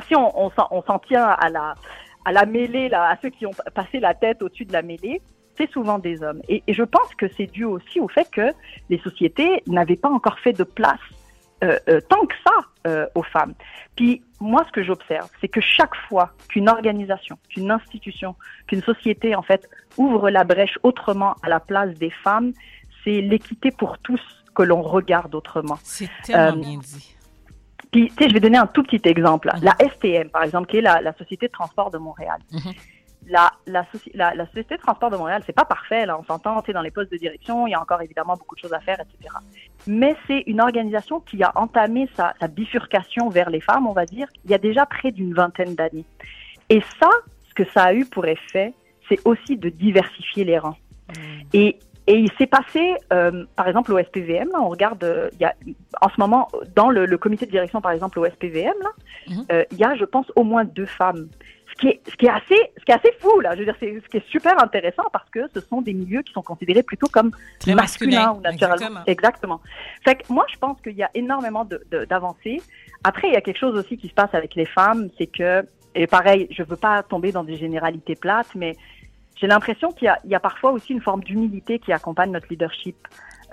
si 0.08 0.16
on, 0.16 0.46
on, 0.46 0.52
on 0.72 0.82
s'en 0.84 1.00
tient 1.00 1.26
à 1.26 1.50
la, 1.50 1.76
à 2.24 2.32
la 2.32 2.46
mêlée, 2.46 2.88
là, 2.88 3.10
à 3.10 3.18
ceux 3.22 3.30
qui 3.30 3.46
ont 3.46 3.54
passé 3.74 4.00
la 4.00 4.14
tête 4.14 4.42
au-dessus 4.42 4.66
de 4.66 4.74
la 4.74 4.82
mêlée, 4.82 5.22
c'est 5.58 5.70
souvent 5.72 6.00
des 6.00 6.24
hommes. 6.24 6.42
Et, 6.48 6.64
et, 6.68 6.74
je 6.74 6.84
pense 6.84 7.14
que 7.18 7.28
c'est 7.36 7.48
dû 7.48 7.64
aussi 7.66 8.00
au 8.00 8.08
fait 8.08 8.30
que 8.30 8.52
les 8.90 9.00
sociétés 9.00 9.64
n'avaient 9.68 9.96
pas 9.96 10.10
encore 10.10 10.40
fait 10.40 10.54
de 10.54 10.64
place 10.64 11.00
euh, 11.64 11.80
euh, 11.90 12.02
tant 12.10 12.26
que 12.26 12.36
ça 12.46 12.54
euh, 12.88 13.08
aux 13.16 13.24
femmes. 13.24 13.54
Puis 13.96 14.22
moi, 14.40 14.64
ce 14.68 14.72
que 14.72 14.84
j'observe, 14.84 15.30
c'est 15.40 15.48
que 15.48 15.62
chaque 15.62 15.96
fois 16.08 16.34
qu'une 16.50 16.70
organisation, 16.70 17.38
qu'une 17.50 17.72
institution, 17.72 18.36
qu'une 18.68 18.82
société, 18.82 19.36
en 19.36 19.42
fait, 19.42 19.70
ouvre 19.98 20.30
la 20.30 20.44
brèche 20.44 20.78
autrement 20.84 21.36
à 21.44 21.50
la 21.50 21.60
place 21.60 21.94
des 21.96 22.10
femmes, 22.10 22.52
c'est 23.04 23.22
l'équité 23.22 23.72
pour 23.72 23.98
tous 24.00 24.22
que 24.54 24.64
l'on 24.64 24.82
regarde 24.82 25.34
autrement. 25.34 25.78
C'est 25.84 26.10
tellement 26.24 26.58
bien 26.58 26.78
dit. 26.80 27.16
Puis, 27.92 28.10
tu 28.10 28.24
sais, 28.24 28.30
je 28.30 28.34
vais 28.34 28.42
donner 28.42 28.58
un 28.58 28.68
tout 28.68 28.84
petit 28.84 29.02
exemple. 29.08 29.48
-hmm. 29.50 29.64
La 29.64 29.76
STM, 29.92 30.30
par 30.30 30.44
exemple, 30.44 30.68
qui 30.70 30.78
est 30.78 30.82
la, 30.82 31.00
la 31.02 31.14
Société 31.14 31.48
de 31.48 31.52
transport 31.52 31.90
de 31.92 31.98
Montréal. 31.98 32.40
-hmm 32.52 32.74
la, 33.28 33.52
la, 33.66 33.86
la, 34.14 34.36
la, 34.36 34.46
Société 34.48 34.76
de 34.76 34.82
transport 34.82 35.10
de 35.10 35.18
Montréal, 35.18 35.42
c'est 35.46 35.54
pas 35.54 35.66
parfait, 35.66 36.06
là, 36.06 36.18
on 36.20 36.24
s'entend, 36.24 36.62
dans 36.74 36.82
les 36.82 36.92
postes 36.92 37.12
de 37.12 37.18
direction, 37.18 37.68
il 37.68 37.72
y 37.72 37.74
a 37.74 37.82
encore 37.82 38.02
évidemment 38.02 38.36
beaucoup 38.36 38.56
de 38.56 38.60
choses 38.60 38.74
à 38.74 38.80
faire, 38.80 39.00
etc. 39.00 39.34
Mais 39.88 40.16
c'est 40.28 40.44
une 40.48 40.62
organisation 40.62 41.20
qui 41.20 41.42
a 41.44 41.52
entamé 41.56 42.10
sa, 42.16 42.34
sa, 42.40 42.48
bifurcation 42.48 43.30
vers 43.30 43.50
les 43.50 43.62
femmes, 43.62 43.88
on 43.88 43.94
va 43.94 44.06
dire, 44.06 44.28
il 44.44 44.52
y 44.52 44.54
a 44.54 44.58
déjà 44.58 44.86
près 44.86 45.12
d'une 45.12 45.34
vingtaine 45.34 45.76
d'années. 45.76 46.06
Et 46.70 46.82
ça, 47.00 47.10
ce 47.50 47.54
que 47.54 47.70
ça 47.72 47.84
a 47.84 47.94
eu 47.94 48.06
pour 48.06 48.26
effet, 48.26 48.74
c'est 49.10 49.20
aussi 49.26 49.58
de 49.58 49.70
diversifier 49.70 50.44
les 50.44 50.58
rangs. 50.58 50.78
Mmh. 51.10 51.14
Et, 51.54 51.80
et 52.08 52.18
il 52.18 52.32
s'est 52.38 52.48
passé, 52.48 52.96
euh, 53.14 53.46
par 53.56 53.68
exemple, 53.68 53.92
au 53.92 54.00
SPVM, 54.00 54.50
là, 54.52 54.62
on 54.62 54.70
regarde, 54.70 55.04
euh, 55.04 55.30
il 55.34 55.42
y 55.42 55.46
a, 55.46 55.56
en 56.02 56.10
ce 56.10 56.16
moment, 56.20 56.48
dans 56.76 56.90
le, 56.90 57.06
le, 57.06 57.18
comité 57.18 57.46
de 57.46 57.52
direction, 57.52 57.82
par 57.82 57.92
exemple, 57.92 58.20
au 58.20 58.26
SPVM, 58.26 58.74
là, 58.82 58.90
mmh. 59.28 59.42
euh, 59.52 59.64
il 59.72 59.78
y 59.78 59.84
a, 59.84 59.96
je 59.96 60.06
pense, 60.06 60.32
au 60.36 60.44
moins 60.44 60.66
deux 60.66 60.86
femmes 60.86 61.28
ce 61.76 61.82
qui 61.82 61.88
est, 61.90 62.02
ce 62.10 62.16
qui 62.16 62.26
est 62.26 62.30
assez, 62.30 62.72
ce 62.78 62.86
qui 62.86 62.92
est 62.92 62.96
assez 62.96 63.12
fou 63.20 63.40
là. 63.42 63.54
Je 63.54 63.60
veux 63.60 63.66
dire, 63.66 63.76
c'est 63.80 64.00
ce 64.00 64.08
qui 64.10 64.18
est 64.18 64.30
super 64.30 64.62
intéressant 64.64 65.04
parce 65.12 65.30
que 65.30 65.42
ce 65.54 65.60
sont 65.60 65.82
des 65.82 65.94
milieux 65.94 66.22
qui 66.22 66.32
sont 66.32 66.42
considérés 66.42 66.84
plutôt 66.84 67.08
comme 67.08 67.32
Très 67.60 67.76
masculins 67.76 68.34
ou 68.38 68.42
naturellement. 68.42 68.76
Exactement. 68.76 69.04
Exactement. 69.08 69.62
Fait 70.04 70.16
que 70.16 70.32
moi, 70.32 70.46
je 70.52 70.58
pense 70.58 70.80
qu'il 70.82 70.96
y 70.96 71.04
a 71.04 71.10
énormément 71.14 71.68
d'avancées. 72.10 72.62
Après, 73.04 73.28
il 73.28 73.34
y 73.34 73.38
a 73.38 73.42
quelque 73.42 73.60
chose 73.60 73.76
aussi 73.78 73.98
qui 73.98 74.08
se 74.08 74.14
passe 74.14 74.34
avec 74.34 74.56
les 74.56 74.66
femmes, 74.66 75.10
c'est 75.18 75.28
que, 75.28 75.68
et 75.94 76.08
pareil, 76.08 76.48
je 76.52 76.64
veux 76.64 76.76
pas 76.78 77.04
tomber 77.04 77.32
dans 77.32 77.44
des 77.44 77.58
généralités 77.58 78.16
plates, 78.16 78.56
mais 78.56 78.76
j'ai 79.36 79.48
l'impression 79.48 79.92
qu'il 79.92 80.14
y, 80.24 80.30
y, 80.30 80.36
a 80.36 80.40
parfois 80.40 80.72
aussi 80.72 80.94
une 80.94 81.02
forme 81.02 81.24
d'humilité 81.24 81.80
qui 81.80 81.92
accompagne 81.92 82.32
notre 82.32 82.48
leadership. 82.50 82.96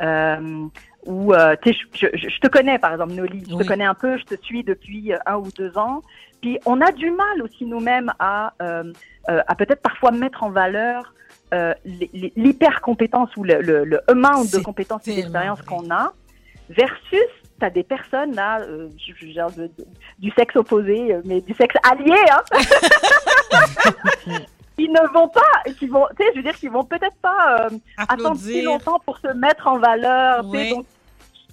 Euh, 0.01 0.67
où, 1.07 1.35
euh, 1.35 1.57
je, 1.65 1.73
je, 1.95 2.07
je, 2.17 2.39
te 2.41 2.47
connais, 2.47 2.79
par 2.79 2.93
exemple, 2.93 3.13
Noli, 3.13 3.45
je 3.49 3.55
oui. 3.55 3.65
te 3.65 3.69
connais 3.69 3.85
un 3.85 3.95
peu, 3.95 4.19
je 4.19 4.25
te 4.25 4.43
suis 4.43 4.63
depuis 4.63 5.13
un 5.27 5.37
ou 5.37 5.49
deux 5.57 5.77
ans. 5.77 6.03
Puis 6.41 6.59
on 6.67 6.81
a 6.81 6.93
du 6.93 7.11
mal 7.11 7.43
aussi 7.43 7.65
nous-mêmes 7.65 8.13
à, 8.19 8.53
euh, 8.63 8.93
à 9.27 9.55
peut-être 9.55 9.83
parfois 9.83 10.11
mettre 10.11 10.43
en 10.43 10.51
valeur 10.51 11.15
euh, 11.55 11.75
l'hyper 11.85 12.81
compétence 12.81 13.31
ou 13.37 13.45
le, 13.45 13.61
le, 13.61 13.85
le 13.85 14.11
amount 14.11 14.45
de 14.45 14.59
compétences 14.59 15.07
et 15.09 15.17
d'expérience 15.17 15.61
qu'on 15.63 15.91
a, 15.91 16.13
versus 16.71 17.29
tu 17.59 17.67
as 17.67 17.71
des 17.71 17.83
personnes 17.83 18.35
là, 18.35 18.61
euh, 18.61 18.89
de, 18.89 19.71
du 20.19 20.31
sexe 20.31 20.57
opposé, 20.57 21.17
mais 21.25 21.41
du 21.41 21.55
sexe 21.55 21.77
allié, 21.85 22.17
hein. 22.31 22.43
Ils 24.79 24.91
ne 24.91 25.13
vont 25.13 25.29
pas, 25.29 25.73
qui 25.79 25.87
vont, 25.87 26.07
tu 26.17 26.25
sais, 26.25 26.31
je 26.33 26.39
veux 26.39 26.43
dire, 26.43 26.55
qu'ils 26.55 26.71
vont 26.71 26.85
peut-être 26.85 27.17
pas 27.21 27.69
attendre 27.97 28.37
si 28.37 28.63
longtemps 28.63 29.01
pour 29.05 29.19
se 29.19 29.29
mettre 29.29 29.67
en 29.67 29.79
valeur. 29.79 30.45
Oui. 30.47 30.71
Donc, 30.71 30.87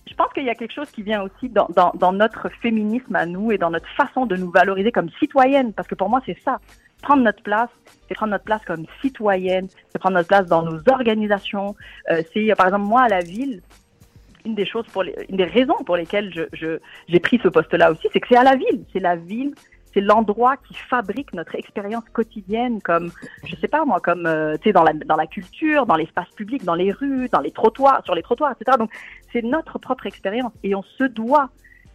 je 0.09 0.15
pense 0.15 0.33
qu'il 0.33 0.43
y 0.43 0.49
a 0.49 0.55
quelque 0.55 0.73
chose 0.73 0.89
qui 0.89 1.03
vient 1.03 1.21
aussi 1.21 1.49
dans, 1.49 1.67
dans, 1.75 1.91
dans, 1.95 2.11
notre 2.11 2.49
féminisme 2.61 3.15
à 3.15 3.25
nous 3.25 3.51
et 3.51 3.57
dans 3.57 3.69
notre 3.69 3.87
façon 3.95 4.25
de 4.25 4.35
nous 4.35 4.51
valoriser 4.51 4.91
comme 4.91 5.09
citoyennes, 5.19 5.73
parce 5.73 5.87
que 5.87 5.95
pour 5.95 6.09
moi, 6.09 6.21
c'est 6.25 6.37
ça. 6.43 6.59
Prendre 7.01 7.23
notre 7.23 7.43
place, 7.43 7.69
c'est 8.07 8.15
prendre 8.15 8.31
notre 8.31 8.43
place 8.43 8.63
comme 8.65 8.85
citoyenne, 9.01 9.67
c'est 9.89 9.99
prendre 9.99 10.15
notre 10.15 10.27
place 10.27 10.47
dans 10.47 10.63
nos 10.63 10.79
organisations. 10.91 11.75
Euh, 12.09 12.21
c'est, 12.33 12.53
par 12.55 12.67
exemple, 12.67 12.85
moi, 12.85 13.03
à 13.03 13.07
la 13.07 13.19
ville, 13.19 13.61
une 14.45 14.55
des 14.55 14.65
choses 14.65 14.85
pour 14.87 15.03
les, 15.03 15.15
une 15.29 15.37
des 15.37 15.45
raisons 15.45 15.77
pour 15.85 15.95
lesquelles 15.95 16.33
je, 16.53 16.79
j'ai 17.07 17.19
pris 17.19 17.39
ce 17.41 17.47
poste-là 17.47 17.91
aussi, 17.91 18.07
c'est 18.11 18.19
que 18.19 18.27
c'est 18.29 18.37
à 18.37 18.43
la 18.43 18.55
ville. 18.55 18.83
C'est 18.91 18.99
la 18.99 19.15
ville 19.15 19.53
c'est 19.93 20.01
l'endroit 20.01 20.57
qui 20.57 20.73
fabrique 20.73 21.33
notre 21.33 21.55
expérience 21.55 22.03
quotidienne, 22.13 22.81
comme 22.81 23.11
je 23.45 23.55
sais 23.55 23.67
pas 23.67 23.85
moi, 23.85 23.99
comme 23.99 24.25
euh, 24.25 24.55
tu 24.57 24.69
sais 24.69 24.73
dans 24.73 24.83
la 24.83 24.93
dans 24.93 25.15
la 25.15 25.27
culture, 25.27 25.85
dans 25.85 25.95
l'espace 25.95 26.29
public, 26.35 26.63
dans 26.63 26.75
les 26.75 26.91
rues, 26.91 27.29
dans 27.29 27.41
les 27.41 27.51
trottoirs, 27.51 28.03
sur 28.05 28.15
les 28.15 28.23
trottoirs, 28.23 28.51
etc. 28.51 28.77
Donc 28.77 28.91
c'est 29.31 29.43
notre 29.43 29.79
propre 29.79 30.05
expérience 30.05 30.53
et 30.63 30.75
on 30.75 30.83
se 30.83 31.03
doit 31.03 31.49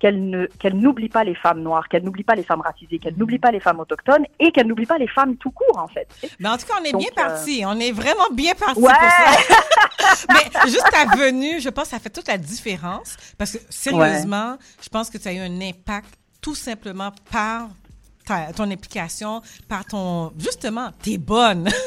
qu'elle 0.05 0.29
ne 0.29 0.47
qu'elle 0.59 0.77
n'oublie 0.77 1.09
pas 1.09 1.25
les 1.25 1.35
femmes 1.35 1.63
noires, 1.63 1.89
qu'elle 1.89 2.05
n'oublie 2.05 2.25
pas 2.25 2.35
les 2.35 2.43
femmes 2.43 2.61
racisées, 2.61 2.99
qu'elle 2.99 3.17
n'oublie 3.17 3.39
pas 3.39 3.51
les 3.51 3.61
femmes 3.61 3.81
autochtones 3.81 4.27
et 4.39 4.53
qu'elle 4.53 4.67
n'oublie 4.67 4.87
pas 4.87 4.99
les 4.99 5.09
femmes 5.09 5.37
tout 5.37 5.51
court 5.51 5.79
en 5.79 5.89
fait. 5.89 6.07
Mais 6.41 6.49
en 6.49 6.57
tout 6.59 6.67
cas, 6.67 6.75
on 6.81 6.85
est 6.85 6.97
bien 6.97 7.11
parti, 7.15 7.63
on 7.67 7.79
est 7.79 7.93
vraiment 7.93 8.29
bien 8.33 8.55
parti 8.55 8.81
pour 8.81 8.91
ça. 8.91 10.27
Mais 10.29 10.69
juste 10.69 10.91
ta 10.91 11.17
venue, 11.17 11.61
je 11.61 11.69
pense 11.71 11.85
que 11.85 11.91
ça 11.91 11.99
fait 11.99 12.11
toute 12.11 12.29
la 12.29 12.39
différence 12.39 13.17
parce 13.39 13.53
que 13.53 13.59
sérieusement, 13.71 14.59
je 14.83 14.89
pense 14.89 15.11
que 15.11 15.19
tu 15.19 15.29
as 15.29 15.33
eu 15.33 15.39
un 15.39 15.61
impact 15.61 16.19
tout 16.43 16.55
simplement 16.55 17.11
par 17.33 17.69
ton 18.25 18.71
implication, 18.71 19.43
par 19.69 19.85
ton 19.85 20.33
justement, 20.39 20.91
t'es 21.03 21.19
bonne. 21.19 21.69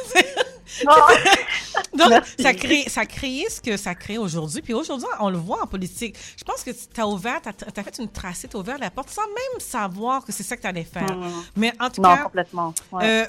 Donc, 1.97 2.11
ça 2.39 2.53
crée, 2.53 2.85
ça 2.87 3.05
crée 3.05 3.45
ce 3.49 3.61
que 3.61 3.77
ça 3.77 3.95
crée 3.95 4.17
aujourd'hui. 4.17 4.61
Puis 4.61 4.73
aujourd'hui, 4.73 5.07
on 5.19 5.29
le 5.29 5.37
voit 5.37 5.63
en 5.63 5.67
politique. 5.67 6.15
Je 6.37 6.43
pense 6.43 6.63
que 6.63 6.71
tu 6.71 7.01
as 7.01 7.07
ouvert, 7.07 7.41
tu 7.41 7.49
as, 7.49 7.83
fait 7.83 7.99
une 7.99 8.09
tracée, 8.09 8.47
tu 8.47 8.57
as 8.57 8.59
ouvert 8.59 8.77
la 8.77 8.89
porte 8.91 9.09
sans 9.09 9.25
même 9.27 9.59
savoir 9.59 10.25
que 10.25 10.31
c'est 10.31 10.43
ça 10.43 10.55
que 10.55 10.61
tu 10.61 10.67
allais 10.67 10.83
faire. 10.83 11.15
Mm. 11.15 11.43
Mais 11.55 11.73
en 11.79 11.89
tout 11.89 12.01
non, 12.01 12.15
cas, 12.15 12.23
complètement. 12.23 12.73
Euh, 12.93 13.25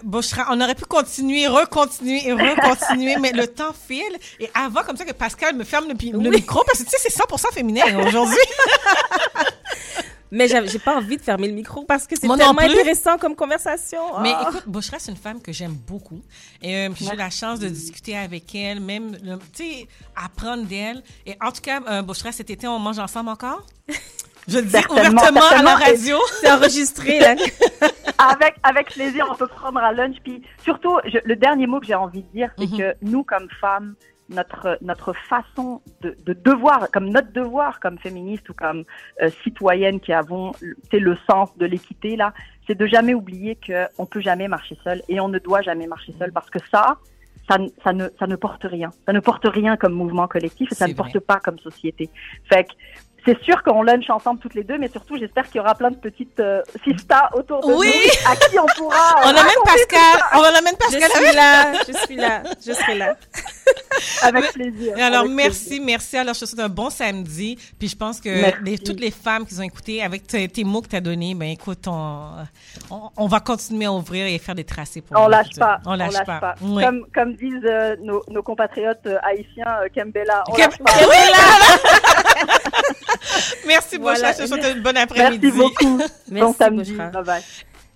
on 0.50 0.60
aurait 0.60 0.74
pu 0.74 0.84
continuer, 0.84 1.46
recontinuer 1.46 2.26
et 2.26 2.32
recontinuer, 2.32 3.16
mais 3.18 3.32
le 3.32 3.46
temps 3.46 3.72
file. 3.72 4.18
Et 4.40 4.50
avant, 4.54 4.82
comme 4.82 4.96
ça, 4.96 5.04
que 5.04 5.12
Pascal 5.12 5.54
me 5.54 5.64
ferme 5.64 5.86
le, 5.88 5.94
le 5.94 6.30
micro, 6.30 6.62
parce 6.64 6.80
que 6.80 6.84
tu 6.84 6.90
sais, 6.90 7.08
c'est 7.08 7.12
100 7.12 7.24
féminin 7.52 7.82
aujourd'hui. 8.06 8.36
Mais 10.30 10.48
j'ai 10.48 10.78
pas 10.78 10.96
envie 10.96 11.16
de 11.16 11.22
fermer 11.22 11.48
le 11.48 11.54
micro 11.54 11.84
parce 11.84 12.06
que 12.06 12.14
c'est 12.16 12.28
tellement 12.28 12.58
intéressant 12.58 13.18
comme 13.18 13.34
conversation. 13.34 14.20
Mais 14.20 14.32
oh. 14.38 14.48
écoute, 14.48 14.64
Bouchra, 14.66 14.98
c'est 14.98 15.10
une 15.10 15.16
femme 15.16 15.40
que 15.40 15.52
j'aime 15.52 15.74
beaucoup. 15.74 16.20
Et 16.62 16.74
euh, 16.76 16.90
j'ai 16.94 17.12
eu 17.12 17.16
la 17.16 17.30
chance 17.30 17.60
de 17.60 17.68
discuter 17.68 18.16
avec 18.16 18.54
elle, 18.54 18.80
même, 18.80 19.16
tu 19.54 19.64
sais, 19.64 19.88
apprendre 20.16 20.64
d'elle. 20.64 21.02
Et 21.26 21.36
en 21.42 21.50
tout 21.50 21.62
cas, 21.62 21.80
euh, 21.88 22.02
cet 22.32 22.50
été, 22.50 22.66
on 22.66 22.78
mange 22.78 22.98
ensemble 22.98 23.30
encore? 23.30 23.64
Je 24.48 24.58
le 24.58 24.64
dis 24.64 24.76
ouvertement 24.90 25.46
à 25.50 25.62
la 25.62 25.74
radio. 25.74 26.16
C'est 26.40 26.50
enregistré, 26.50 27.20
là. 27.20 27.34
avec, 28.18 28.54
avec 28.62 28.88
plaisir, 28.88 29.26
on 29.30 29.34
peut 29.34 29.46
prendre 29.46 29.78
à 29.78 29.92
lunch. 29.92 30.16
Puis 30.24 30.42
surtout, 30.64 30.98
le 31.04 31.36
dernier 31.36 31.66
mot 31.66 31.80
que 31.80 31.86
j'ai 31.86 31.94
envie 31.94 32.22
de 32.22 32.28
dire, 32.32 32.50
c'est 32.56 32.64
mm-hmm. 32.64 32.78
que 32.78 32.96
nous, 33.02 33.24
comme 33.24 33.46
femmes, 33.60 33.94
notre 34.28 34.78
notre 34.80 35.12
façon 35.12 35.80
de, 36.02 36.16
de, 36.24 36.32
devoir, 36.32 36.90
comme 36.90 37.08
notre 37.08 37.32
devoir 37.32 37.80
comme 37.80 37.98
féministe 37.98 38.48
ou 38.50 38.54
comme 38.54 38.84
euh, 39.22 39.30
citoyenne 39.42 40.00
qui 40.00 40.12
avons 40.12 40.52
c'est 40.90 40.98
le 40.98 41.16
sens 41.28 41.56
de 41.56 41.66
l'équité 41.66 42.16
là, 42.16 42.34
c'est 42.66 42.76
de 42.76 42.86
jamais 42.86 43.14
oublier 43.14 43.56
que 43.56 43.86
on 43.98 44.06
peut 44.06 44.20
jamais 44.20 44.48
marcher 44.48 44.76
seul 44.84 45.02
et 45.08 45.20
on 45.20 45.28
ne 45.28 45.38
doit 45.38 45.62
jamais 45.62 45.86
marcher 45.86 46.14
seul 46.18 46.32
parce 46.32 46.50
que 46.50 46.58
ça 46.70 46.98
ça, 47.48 47.56
ça, 47.82 47.94
ne, 47.94 48.08
ça 48.18 48.26
ne 48.26 48.36
porte 48.36 48.64
rien. 48.64 48.90
Ça 49.06 49.14
ne 49.14 49.20
porte 49.20 49.46
rien 49.46 49.78
comme 49.78 49.94
mouvement 49.94 50.28
collectif 50.28 50.70
et 50.70 50.74
ça 50.74 50.86
ne 50.86 50.92
porte 50.92 51.18
pas 51.20 51.40
comme 51.40 51.58
société. 51.58 52.10
Fait 52.44 52.64
que 52.64 52.72
c'est 53.24 53.42
sûr 53.42 53.62
qu'on 53.62 53.82
lunch 53.82 54.08
ensemble 54.10 54.40
toutes 54.40 54.54
les 54.54 54.64
deux, 54.64 54.78
mais 54.78 54.88
surtout, 54.88 55.18
j'espère 55.18 55.44
qu'il 55.46 55.56
y 55.56 55.60
aura 55.60 55.74
plein 55.74 55.90
de 55.90 55.96
petites 55.96 56.40
euh, 56.40 56.62
autour 57.34 57.66
de 57.66 57.74
oui. 57.74 57.92
nous 57.92 58.30
à 58.30 58.36
qui 58.36 58.58
on 58.58 58.66
pourra. 58.76 59.16
on 59.24 59.28
amène 59.28 59.62
Pascal. 59.64 60.22
On 60.34 60.42
amène 60.42 60.76
Pascal. 60.78 61.10
Je 61.10 61.26
suis 61.26 61.36
là. 61.36 61.72
Je 61.86 61.92
suis 61.92 62.16
là. 62.16 62.42
Je 62.66 62.72
serai 62.72 62.94
là. 62.94 63.16
avec 64.22 64.52
plaisir. 64.52 64.94
alors, 64.98 65.28
merci, 65.28 65.80
merci. 65.80 66.16
Alors, 66.16 66.34
je 66.34 66.40
te 66.40 66.46
souhaite 66.46 66.60
un 66.60 66.68
bon 66.68 66.90
samedi. 66.90 67.56
Puis, 67.78 67.88
je 67.88 67.96
pense 67.96 68.20
que 68.20 68.28
les, 68.64 68.78
toutes 68.78 69.00
les 69.00 69.10
femmes 69.10 69.46
qui 69.46 69.58
ont 69.58 69.62
écouté, 69.62 70.02
avec 70.02 70.26
tes, 70.26 70.64
mots 70.64 70.82
que 70.82 70.88
tu 70.88 70.96
as 70.96 71.00
donnés, 71.00 71.34
ben 71.34 71.50
écoute, 71.50 71.86
on, 71.86 72.30
on, 73.16 73.26
va 73.26 73.40
continuer 73.40 73.86
à 73.86 73.92
ouvrir 73.92 74.26
et 74.26 74.38
faire 74.38 74.54
des 74.54 74.64
tracés 74.64 75.00
pour 75.00 75.18
On 75.20 75.28
lâche 75.28 75.56
pas. 75.58 75.80
On 75.86 75.94
lâche, 75.94 76.12
lâche 76.12 76.26
pas. 76.26 76.54
Comme, 76.60 77.06
comme 77.14 77.34
disent 77.34 77.54
euh, 77.64 77.96
nos, 78.02 78.22
nos, 78.28 78.42
compatriotes 78.42 79.06
euh, 79.06 79.18
haïtiens, 79.22 79.78
Kembela. 79.94 80.44
On 80.48 80.56
lâche 80.56 80.78
pas. 80.78 80.92
Merci, 83.66 83.98
voilà. 83.98 84.32
Je 84.32 84.38
te 84.42 84.46
souhaite 84.46 84.76
une 84.76 84.82
bonne 84.82 84.96
après-midi. 84.96 85.46
Merci 85.46 85.58
beaucoup. 85.58 85.98
Merci, 86.30 86.46
bon 86.46 86.54
samedi. 86.54 86.94
Bye 86.94 87.42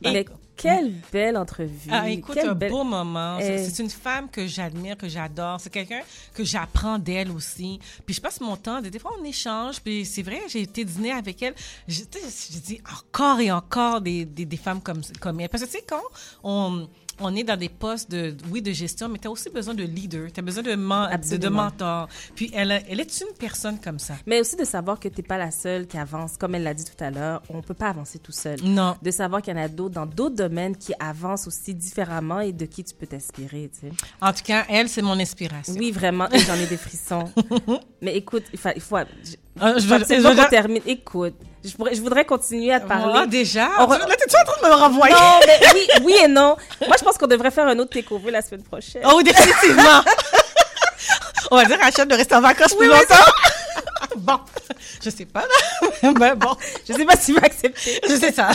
bye. 0.03 0.27
Quelle 0.63 0.95
belle 1.13 1.37
entrevue. 1.37 1.91
Ah, 1.91 2.09
écoute, 2.09 2.39
un 2.39 2.55
beau 2.55 2.85
moment. 2.85 3.39
C'est 3.41 3.79
une 3.79 3.91
femme 3.91 4.29
que 4.31 4.47
j'admire, 4.47 4.97
que 4.97 5.09
j'adore. 5.09 5.61
C'est 5.61 5.71
quelqu'un 5.71 6.03
que 6.35 6.45
j'apprends 6.45 6.99
d'elle 6.99 7.31
aussi. 7.31 7.81
Puis 8.07 8.15
je 8.15 8.21
passe 8.21 8.41
mon 8.41 8.57
temps, 8.57 8.81
des 8.81 8.99
fois 8.99 9.13
on 9.21 9.25
échange. 9.25 9.81
Puis 9.81 10.05
c'est 10.05 10.23
vrai, 10.23 10.41
j'ai 10.49 10.63
été 10.63 10.85
dîner 10.85 11.13
avec 11.13 11.43
elle. 11.43 11.55
J'ai 11.89 12.05
dit 12.05 12.81
encore 12.91 13.41
et 13.41 13.51
encore 13.51 14.01
des, 14.01 14.25
des, 14.25 14.45
des 14.45 14.57
femmes 14.57 14.81
comme, 14.81 15.03
comme 15.21 15.41
elle. 15.41 15.49
Parce 15.49 15.65
que 15.65 15.69
tu 15.69 15.79
sais, 15.79 15.85
quand 15.87 16.03
on 16.43 16.89
on 17.21 17.35
est 17.37 17.45
dans 17.45 17.57
des 17.57 17.69
postes 17.69 18.11
de, 18.11 18.37
oui, 18.51 18.63
de 18.63 18.73
gestion, 18.73 19.09
mais 19.09 19.19
tu 19.19 19.29
as 19.29 19.31
aussi 19.31 19.51
besoin 19.51 19.75
de 19.75 19.85
leader, 19.85 20.33
tu 20.33 20.41
as 20.41 20.43
besoin 20.43 20.63
de, 20.63 20.71
de, 20.71 21.37
de, 21.37 21.49
mentor. 21.49 22.09
Puis 22.35 22.51
elle, 22.55 22.83
elle 22.89 23.01
est 23.01 23.21
une 23.21 23.35
personne 23.39 23.79
comme 23.79 23.99
ça. 23.99 24.15
Mais 24.27 24.41
aussi 24.41 24.57
de 24.57 24.65
savoir 24.65 24.99
que 24.99 25.09
tu 25.09 25.21
n'es 25.21 25.27
pas 25.27 25.39
la 25.39 25.51
seule 25.51 25.87
qui 25.87 25.99
avance. 25.99 26.37
Comme 26.37 26.55
elle 26.55 26.63
l'a 26.63 26.75
dit 26.75 26.85
tout 26.85 27.03
à 27.03 27.11
l'heure, 27.11 27.43
on 27.49 27.59
ne 27.59 27.63
peut 27.63 27.75
pas 27.75 27.89
avancer 27.89 28.19
tout 28.19 28.33
seul. 28.33 28.59
Non. 28.63 28.97
De 29.03 29.11
savoir 29.11 29.43
qu'il 29.43 29.55
y 29.55 29.59
en 29.59 29.63
a 29.63 29.69
d'autres 29.69 29.95
dans 29.95 30.07
d'autres 30.07 30.37
domaines 30.37 30.77
qui 30.77 30.93
avancent 30.99 31.47
aussi 31.47 31.75
différemment 31.75 32.41
et 32.41 32.53
de 32.53 32.67
qui 32.67 32.85
tu 32.85 32.95
peux 32.95 33.07
t'inspirer, 33.07 33.71
tu 33.73 33.89
sais. 33.89 33.93
En 34.21 34.33
tout 34.33 34.43
cas, 34.45 34.65
elle, 34.69 34.89
c'est 34.89 35.03
mon 35.03 35.19
inspiration. 35.19 35.75
Oui, 35.79 35.91
vraiment. 35.91 36.29
j'en 36.33 36.55
ai 36.55 36.67
des 36.67 36.77
frissons. 36.77 37.31
mais 38.03 38.17
écoute, 38.17 38.45
il 38.53 38.59
faut... 38.59 38.69
Il 38.75 38.81
faut 38.81 38.97
ah, 39.61 39.79
je, 39.79 39.87
veux, 39.87 39.99
je, 39.99 40.49
termine. 40.49 40.83
Écoute, 40.87 41.35
je, 41.65 41.75
pourrais, 41.77 41.95
je 41.95 42.01
voudrais 42.01 42.25
continuer 42.25 42.73
à 42.73 42.81
te 42.81 42.89
parler. 42.89 43.21
Ah, 43.23 43.27
déjà? 43.27 43.69
On 43.79 43.87
Là, 43.87 43.99
t'es-tu 43.99 44.37
en 44.37 44.45
train 44.45 44.69
de 44.69 44.75
me 44.75 44.79
renvoyer? 44.79 45.15
Non, 45.15 45.41
mais 45.47 45.61
oui, 45.75 45.89
oui 46.05 46.15
et 46.25 46.29
non. 46.29 46.57
Moi, 46.87 46.97
je 46.99 47.05
pense 47.05 47.17
qu'on 47.19 47.27
devrait 47.27 47.51
faire 47.51 47.67
un 47.67 47.79
autre 47.79 47.91
takeover 47.91 48.31
la 48.31 48.43
semaine 48.43 48.63
prochaine. 48.63 49.03
Oh, 49.05 49.23
définitivement. 49.23 50.03
On 51.51 51.57
va 51.57 51.65
dire 51.67 51.79
à 51.81 51.85
Rachel 51.85 52.09
de 52.09 52.15
rester 52.15 52.35
en 52.35 52.41
vacances 52.41 52.75
plus 52.75 52.89
longtemps. 52.89 53.15
bon, 54.17 54.39
je 55.05 55.11
sais 55.11 55.27
pas. 55.27 55.45
ben 56.03 56.35
bon, 56.35 56.57
je 56.89 56.95
sais 56.95 57.05
pas 57.05 57.17
si 57.17 57.27
tu 57.27 57.41
vas 57.41 57.47
accepter. 57.47 58.01
Je 58.09 58.17
sais 58.17 58.33
ça. 58.33 58.51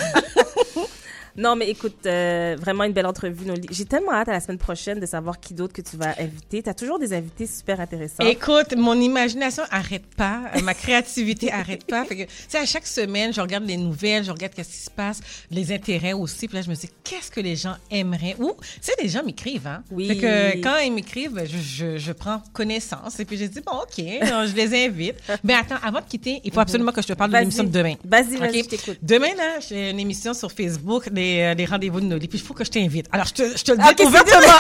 Non, 1.38 1.56
mais 1.56 1.70
écoute, 1.70 2.06
euh, 2.08 2.56
vraiment 2.60 2.84
une 2.84 2.94
belle 2.94 3.06
entrevue. 3.06 3.46
J'ai 3.70 3.86
tellement 3.86 4.12
hâte 4.12 4.28
à 4.28 4.32
la 4.32 4.40
semaine 4.40 4.58
prochaine 4.58 5.00
de 5.00 5.06
savoir 5.06 5.40
qui 5.40 5.54
d'autre 5.54 5.74
que 5.74 5.84
tu 5.84 5.96
vas 5.96 6.16
inviter. 6.20 6.64
Tu 6.64 6.70
as 6.70 6.74
toujours 6.74 6.98
des 6.98 7.14
invités 7.14 7.46
super 7.46 7.80
intéressants. 7.80 8.24
Écoute, 8.26 8.76
mon 8.76 9.00
imagination 9.00 9.62
arrête 9.70 10.08
pas. 10.16 10.52
Ma 10.64 10.74
créativité 10.74 11.52
arrête 11.52 11.86
pas. 11.86 12.06
Fait 12.06 12.26
que, 12.26 12.58
à 12.58 12.66
chaque 12.66 12.88
semaine, 12.88 13.32
je 13.34 13.40
regarde 13.40 13.66
les 13.66 13.78
nouvelles, 13.78 14.24
je 14.24 14.32
regarde 14.32 14.56
qu'est-ce 14.56 14.70
qui 14.70 14.78
se 14.78 14.90
passe, 14.90 15.20
les 15.52 15.72
intérêts 15.72 16.14
aussi. 16.14 16.48
Puis 16.48 16.58
là, 16.58 16.64
je 16.64 16.72
me 16.72 16.76
dis, 16.76 16.90
qu'est-ce 17.04 17.30
que 17.30 17.40
les 17.40 17.56
gens 17.56 17.76
aimeraient? 17.92 18.36
Ou, 18.40 18.54
tu 18.60 18.68
sais, 18.82 18.94
les 19.02 19.10
gens 19.10 19.24
m'écrivent, 19.24 19.68
hein? 19.68 19.84
Oui. 19.92 20.08
Fait 20.08 20.18
que 20.18 20.64
quand 20.64 20.80
ils 20.80 20.92
m'écrivent, 20.92 21.40
je, 21.46 21.58
je, 21.58 21.98
je, 22.00 22.12
prends 22.14 22.42
connaissance. 22.52 23.20
Et 23.20 23.26
puis, 23.26 23.38
je 23.38 23.46
dis, 23.46 23.62
bon, 23.62 23.74
OK, 23.74 23.98
je 23.98 24.56
les 24.56 24.88
invite. 24.88 25.18
Mais 25.44 25.54
attends, 25.54 25.78
avant 25.84 26.00
de 26.00 26.06
quitter, 26.06 26.42
il 26.44 26.52
faut 26.52 26.58
mhm. 26.58 26.62
absolument 26.64 26.92
que 26.92 27.04
je 27.04 27.08
te 27.08 27.14
parle 27.14 27.32
de 27.32 27.38
l'émission 27.38 27.64
de 27.64 27.70
demain. 27.70 27.94
Vas-y, 28.04 28.38
vas-y, 28.38 28.64
je 28.64 28.70
t'écoute. 28.70 28.98
Demain, 29.04 29.36
là, 29.38 29.60
j'ai 29.60 29.92
une 29.92 30.00
émission 30.00 30.34
sur 30.34 30.52
Facebook, 30.52 31.10
les 31.14 31.27
euh, 31.44 31.54
les, 31.54 31.66
rendez-vous 31.66 32.00
de 32.00 32.06
Noli. 32.06 32.28
Puis 32.28 32.40
il 32.40 32.44
faut 32.44 32.54
que 32.54 32.64
je 32.64 32.72
t'invite. 32.72 33.08
Alors, 33.12 33.26
je 33.28 33.34
te, 33.34 33.58
je 33.58 33.64
te 33.64 33.72
le 33.72 33.78
dis 33.78 34.04
ouvertement. 34.04 34.60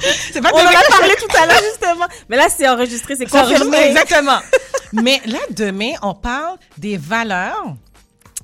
c'est 0.32 0.40
pas 0.40 0.50
On 0.52 0.58
en 0.58 0.66
a 0.66 0.98
parlé 0.98 1.14
tout 1.18 1.36
à 1.36 1.46
l'heure, 1.46 1.62
justement. 1.70 2.06
Mais 2.28 2.36
là, 2.36 2.48
c'est 2.48 2.68
enregistré, 2.68 3.16
c'est 3.16 3.26
confirmé. 3.26 3.78
Exactement. 3.88 4.38
Mais 4.92 5.20
là, 5.26 5.38
demain, 5.50 5.92
on 6.02 6.14
parle 6.14 6.56
des 6.78 6.96
valeurs 6.96 7.74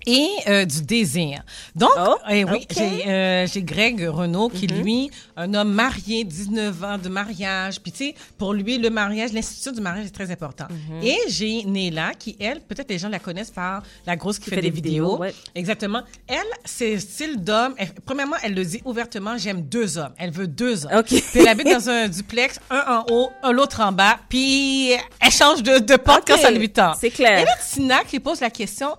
et 0.06 0.28
euh, 0.48 0.64
du 0.64 0.82
désir. 0.82 1.42
Donc, 1.74 1.90
oh, 1.98 2.16
eh 2.30 2.44
oui, 2.44 2.66
euh, 3.06 3.46
j'ai 3.46 3.62
Greg 3.62 4.08
Renault 4.08 4.48
qui, 4.48 4.66
mm-hmm. 4.66 4.82
lui, 4.82 5.10
un 5.36 5.52
homme 5.54 5.72
marié, 5.72 6.24
19 6.24 6.84
ans 6.84 6.98
de 6.98 7.08
mariage. 7.08 7.80
Puis, 7.80 7.92
tu 7.92 7.98
sais, 7.98 8.14
pour 8.38 8.52
lui, 8.52 8.78
le 8.78 8.90
mariage, 8.90 9.32
l'institution 9.32 9.72
du 9.72 9.80
mariage 9.80 10.06
est 10.06 10.10
très 10.10 10.30
important. 10.30 10.64
Mm-hmm. 10.64 11.06
Et 11.06 11.18
j'ai 11.28 11.64
Néla 11.64 12.12
qui, 12.14 12.36
elle, 12.40 12.60
peut-être 12.60 12.90
les 12.90 12.98
gens 12.98 13.08
la 13.08 13.18
connaissent 13.18 13.50
par 13.50 13.82
la 14.06 14.16
grosse 14.16 14.38
qui, 14.38 14.50
fait, 14.50 14.60
des, 14.60 14.70
vidéos. 14.70 15.22
Exactement. 15.54 16.02
Elle, 16.26 16.38
c'est 16.64 16.98
style 16.98 17.42
d'homme. 17.42 17.74
Premièrement, 18.04 18.36
elle 18.42 18.54
le 18.54 18.64
dit 18.64 18.80
ouvertement, 18.84 19.36
j'aime 19.38 19.62
deux 19.62 19.98
hommes. 19.98 20.12
Elle 20.18 20.30
veut 20.30 20.46
deux 20.46 20.86
hommes. 20.86 21.02
Puis 21.02 21.22
elle 21.34 21.48
habite 21.48 21.70
dans 21.70 21.88
un 21.88 22.08
duplex, 22.08 22.58
un 22.70 22.84
en 22.88 23.06
haut, 23.10 23.30
l'autre 23.52 23.80
en 23.80 23.92
bas. 23.92 24.18
Puis 24.28 24.92
elle 25.20 25.30
change 25.30 25.62
de, 25.62 25.78
de 25.78 25.96
porte 25.96 26.24
quand 26.26 26.38
ça 26.38 26.50
lui 26.50 26.70
tente. 26.70 26.96
C'est 27.00 27.10
clair. 27.10 27.40
Et 27.40 27.44
là, 27.44 27.52
Tina 27.72 28.04
qui 28.04 28.20
pose 28.20 28.40
la 28.40 28.50
question, 28.50 28.96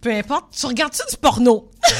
peu 0.00 0.12
importe, 0.12 0.54
tu 0.56 0.66
regardes-tu 0.66 1.02
du 1.10 1.16
porno? 1.16 1.70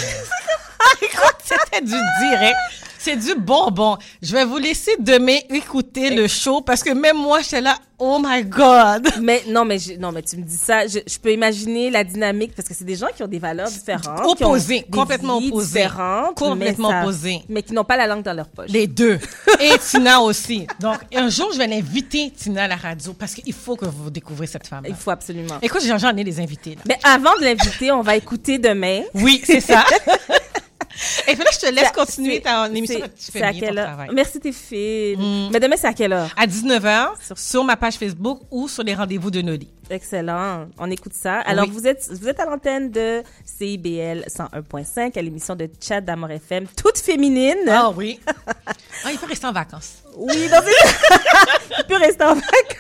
C'était 1.45 1.83
du 1.83 1.97
direct. 2.21 2.57
C'est 3.05 3.17
du 3.17 3.35
bonbon. 3.39 3.99
Je 4.23 4.33
vais 4.33 4.47
vous 4.47 4.57
laisser 4.57 4.93
demain 4.99 5.37
écouter 5.51 6.09
le 6.09 6.27
show 6.27 6.63
parce 6.63 6.83
que 6.83 6.91
même 6.91 7.19
moi, 7.19 7.43
j'étais 7.43 7.61
là, 7.61 7.77
oh 7.99 8.19
my 8.19 8.43
God. 8.45 9.07
Mais 9.21 9.43
non, 9.49 9.67
mais 9.67 9.79
je- 9.79 9.93
non, 9.99 10.11
mais 10.11 10.23
tu 10.23 10.39
me 10.39 10.43
dis 10.43 10.57
ça, 10.57 10.87
je, 10.87 11.01
je 11.07 11.19
peux 11.19 11.31
imaginer 11.31 11.91
la 11.91 12.03
dynamique 12.03 12.55
parce 12.57 12.67
que 12.67 12.73
c'est 12.73 12.85
des 12.85 12.97
gens 12.97 13.09
qui 13.15 13.23
ont 13.23 13.27
des 13.29 13.39
valeurs 13.39 13.69
différentes, 13.69 14.21
Opposées, 14.27 14.87
complètement 14.91 15.37
opposées. 15.37 15.87
Complètement 16.35 16.89
mais 16.89 16.95
ça- 16.95 17.01
opposées. 17.03 17.43
mais 17.51 17.63
qui 17.63 17.75
n'ont 17.75 17.85
pas 17.85 17.99
la 17.99 18.07
langue 18.07 18.23
dans 18.23 18.33
leur 18.33 18.49
poche. 18.49 18.71
Les 18.71 18.87
deux. 18.87 19.19
Et 19.61 19.77
Tina 19.79 20.21
aussi. 20.23 20.67
Donc, 20.81 20.99
un 21.15 21.29
jour, 21.29 21.51
je 21.53 21.59
vais 21.59 21.67
l'inviter, 21.67 22.31
Tina, 22.35 22.65
à 22.65 22.69
la 22.69 22.77
radio 22.77 23.13
parce 23.13 23.35
qu'il 23.35 23.53
faut 23.53 23.77
que 23.77 23.85
vous 23.85 24.09
découvrez 24.11 24.47
cette 24.47 24.67
femme. 24.67 24.85
Il 24.89 24.95
faut 24.95 25.11
absolument. 25.11 25.59
Écoute, 25.61 25.83
j'en 25.85 26.17
ai 26.17 26.25
des 26.25 26.41
invités, 26.41 26.71
là. 26.77 26.83
Mais 26.89 26.99
avant 27.05 27.37
de 27.39 27.45
l'inviter, 27.45 27.93
on 27.93 28.01
va 28.01 28.17
écouter 28.17 28.59
demain. 28.59 29.03
Oui, 29.15 29.43
c'est 29.45 29.61
ça. 29.61 29.85
Et 31.29 31.35
puis 31.35 31.45
là, 31.45 31.51
je 31.53 31.59
te 31.59 31.73
laisse 31.73 31.91
continuer 31.93 32.41
ta 32.41 32.69
émission. 32.69 33.01
c'est- 33.17 33.27
Tu 33.27 33.33
fais 33.33 33.43
à 33.43 33.51
bien 33.51 33.61
quelle 33.61 33.75
ton 33.75 33.81
heure? 33.81 33.87
travail. 33.89 34.09
Merci 34.13 34.41
tes 34.41 34.53
filles. 34.53 35.17
Mais 35.53 35.59
demain, 35.61 35.77
c'est 35.77 35.87
à 35.89 35.93
quelle 35.93 36.13
heure? 36.13 36.31
À 36.37 36.47
19h, 36.47 37.09
Sur- 37.25 37.39
sur... 37.39 37.65
ma 37.65 37.77
page 37.77 37.95
Facebook 37.95 38.41
ou 38.51 38.69
sur 38.69 38.83
les 38.83 38.95
rendez-vous 38.95 39.31
de 39.31 39.43
Noli. 39.43 39.69
Excellent. 39.91 40.67
On 40.79 40.91
écoute 40.91 41.13
ça. 41.15 41.41
Alors, 41.41 41.65
Oui. 41.67 41.71
vous 41.73 41.87
êtes, 41.87 42.09
vous 42.11 42.29
êtes 42.29 42.41
à 42.41 42.47
l'antenne 42.47 42.91
de 42.91 43.23
CIBL 43.45 44.25
101.5 44.29 45.19
à 45.19 45.23
l'émission 45.23 45.55
de 45.57 45.69
Chat 45.81 46.01
d'Amour 46.01 46.31
FM, 46.31 46.67
toute 46.77 46.99
féminine. 46.99 47.57
Ah 47.69 47.91
oui. 47.95 48.19
ah, 49.05 49.11
il 49.13 49.19
peut 49.19 49.27
rester 49.27 49.47
en 49.47 49.53
vacances. 49.53 49.97
Oui, 50.17 50.45
une... 50.45 50.51
Il 51.79 51.85
peut 51.87 51.97
rester 51.97 52.25
en 52.25 52.35
vacances. 52.35 52.77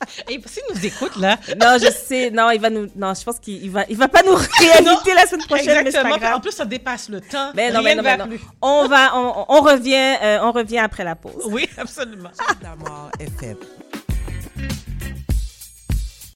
Et 0.28 0.40
s'il 0.46 0.62
nous 0.74 0.86
écoute, 0.86 1.16
là. 1.16 1.36
Non, 1.60 1.76
je 1.80 1.90
sais. 1.90 2.30
Non, 2.30 2.50
il 2.50 2.60
va 2.60 2.70
nous. 2.70 2.88
Non, 2.96 3.12
je 3.14 3.22
pense 3.22 3.38
qu'il 3.38 3.62
il 3.62 3.70
va, 3.70 3.84
il 3.88 3.96
va 3.96 4.08
pas 4.08 4.22
nous 4.22 4.34
réinviter 4.58 5.14
la 5.14 5.26
semaine 5.26 5.46
prochaine, 5.46 5.86
Exactement. 5.86 6.34
En 6.34 6.40
plus, 6.40 6.52
ça 6.52 6.64
dépasse 6.64 7.08
le 7.08 7.20
temps. 7.20 7.52
Mais 7.54 7.70
non, 7.70 7.80
Rien 7.80 7.82
mais 7.82 7.94
non, 7.96 8.02
ne 8.02 8.06
va 8.08 8.16
mais 8.16 8.22
non. 8.24 8.28
plus. 8.28 8.40
On 8.62 8.88
va, 8.88 9.16
on, 9.16 9.44
on 9.48 9.60
revient, 9.60 10.16
euh, 10.22 10.38
on 10.42 10.52
revient 10.52 10.78
après 10.78 11.04
la 11.04 11.16
pause. 11.16 11.44
Oui, 11.46 11.68
absolument. 11.76 12.30
D'amour 12.62 13.10
FM. 13.18 13.56